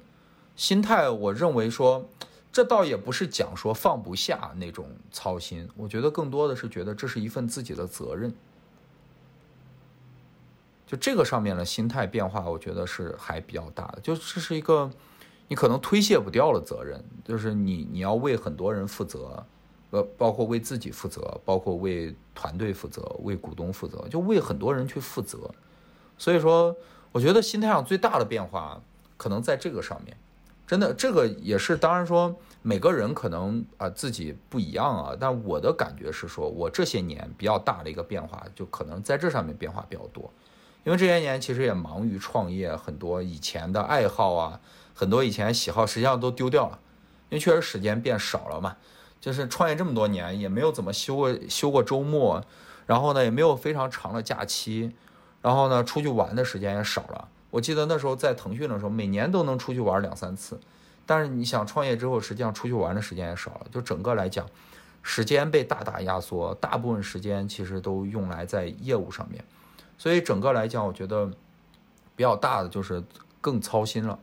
[0.56, 2.10] 心态，我认为说，
[2.52, 8.36] 这倒也不是讲说放不下那种操心，我觉得更多的是觉得这是一份自己的责任。
[10.86, 14.02] 就这个上面的心态变化，我觉得是还比较大的。
[14.02, 14.92] 就这是一个
[15.50, 19.46] 你可能推卸不掉的责任，就是你你要为很多人负责，
[19.90, 25.50] 呃，包括为自己负责，包括为团队负责，为股东负责，就为很多人去负责。
[26.18, 26.74] 所以说，
[27.12, 28.82] 我觉得心态上最大的变化
[29.18, 30.16] 可能在这个上面。
[30.68, 40.32] 真的，这个也是，当然说每个人可能啊自己不一样啊，但我的感觉是说，我这些年比较大的一个变化，就可能在这上面变化比较多，
[40.84, 44.60] 因为这些年其实也忙于创业，很多以前的爱好啊，
[45.00, 46.78] 很多以前喜好实际上都丢掉了，
[47.30, 48.76] 因为确实时间变少了嘛，
[49.22, 52.44] 就是创业这么多年也没有怎么休过休过周末，
[52.86, 54.92] 然后呢也没有非常长的假期，
[55.42, 57.30] 然后呢出去玩的时间也少了。
[57.50, 60.60] 我记得那时候在腾讯的时候，每年都能出去玩两三次，
[61.06, 63.68] 但是你想创业之后，实际上出去玩的时间也少了。
[63.72, 64.46] 就整个来讲，
[65.02, 69.42] 时间被大大压缩，大部分时间其实都用来在业务上面，
[69.98, 71.32] 所以整个来讲，我觉得
[72.18, 73.02] 比较大的就是
[73.40, 74.20] 更操心了。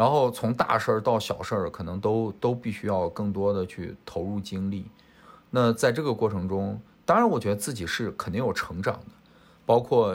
[0.00, 4.86] 然后从大事儿到小事儿，可能都都必须要更多的去投入精力。
[5.50, 9.12] 那在这个过程中，当然我觉得自己是肯定有成长的，
[9.66, 10.06] 包括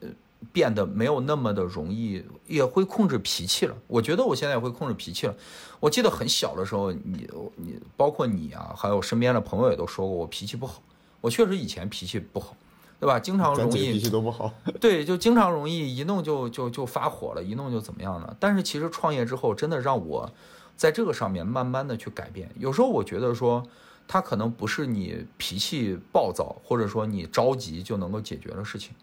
[0.00, 0.08] 呃。
[0.52, 3.74] 变得没有那么的容易，也会控制脾气了。
[3.88, 5.34] 我觉得我现在也会控制脾气了。
[5.80, 10.80] 我记得很小的时候，你你包括你啊，还有身边的朋友也都说过我脾气不好。
[11.20, 12.54] 我确实以前脾气不好，
[13.00, 13.20] 对吧？
[13.20, 14.52] 经常容易脾气都不好。
[14.80, 18.36] 对，就经常容易一弄就就就发火了，一弄就怎么样了。
[18.40, 20.30] 但是其实创业之后，真的让我
[20.76, 22.50] 在这个上面慢慢的去改变。
[22.58, 23.64] 有时候我觉得说，
[24.06, 28.94] 他可能不是你脾气暴躁，或者说你着急就能够解决的事情。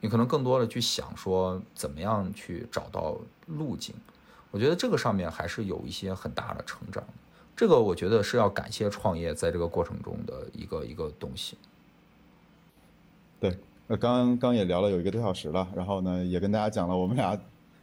[0.00, 3.94] 你可能更多的去想说怎么样去找到路径，
[4.50, 7.04] 我觉得这个上面还是有一些很大的成长，
[7.54, 11.58] 这个我觉得是要感谢创业在这个过程中的一个一个东西。
[13.40, 17.36] 对，那刚刚也聊了有一个多小时了，然后呢也跟大家讲了我们俩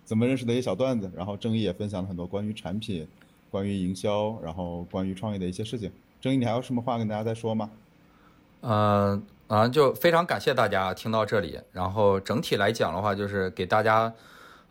[0.06, 3.06] 怎么认识的一些小段子，然后郑毅也分享了很多关于产品、
[3.52, 5.92] 关于营销，然后关于创业的一些事情。
[6.22, 7.70] 郑毅，你还有什么话跟大家再说吗？
[8.62, 9.24] 嗯。
[9.48, 11.58] 啊，就非常感谢大家听到这里。
[11.72, 14.12] 然后整体来讲的话，就是给大家，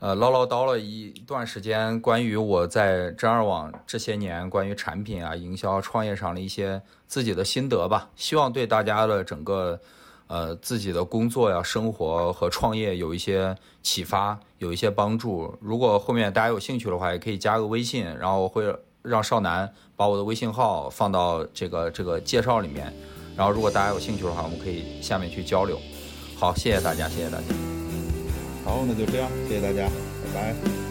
[0.01, 8.11] 呃，唠唠叨了一段时间，关于我在真二网这些年关于产品啊、营销、创业上的一些自己的心得吧。
[8.17, 9.81] 希望对大家的整个，
[10.29, 15.55] 呃，自己的工作呀、生活和创业有一些启发，有一些帮助。
[15.61, 18.65] 如果后面大家有兴趣的话，也可以加个微信，然后我会
[19.03, 22.93] 让少南把我的微信号放到这个这个介绍里面。
[23.37, 25.79] 然后，如果大家有兴趣的话，我们可以下面去交流。
[26.37, 27.45] 好，谢谢大家，谢谢大家。
[28.65, 29.89] 好，那就这样，谢谢大家，
[30.25, 30.86] 拜拜。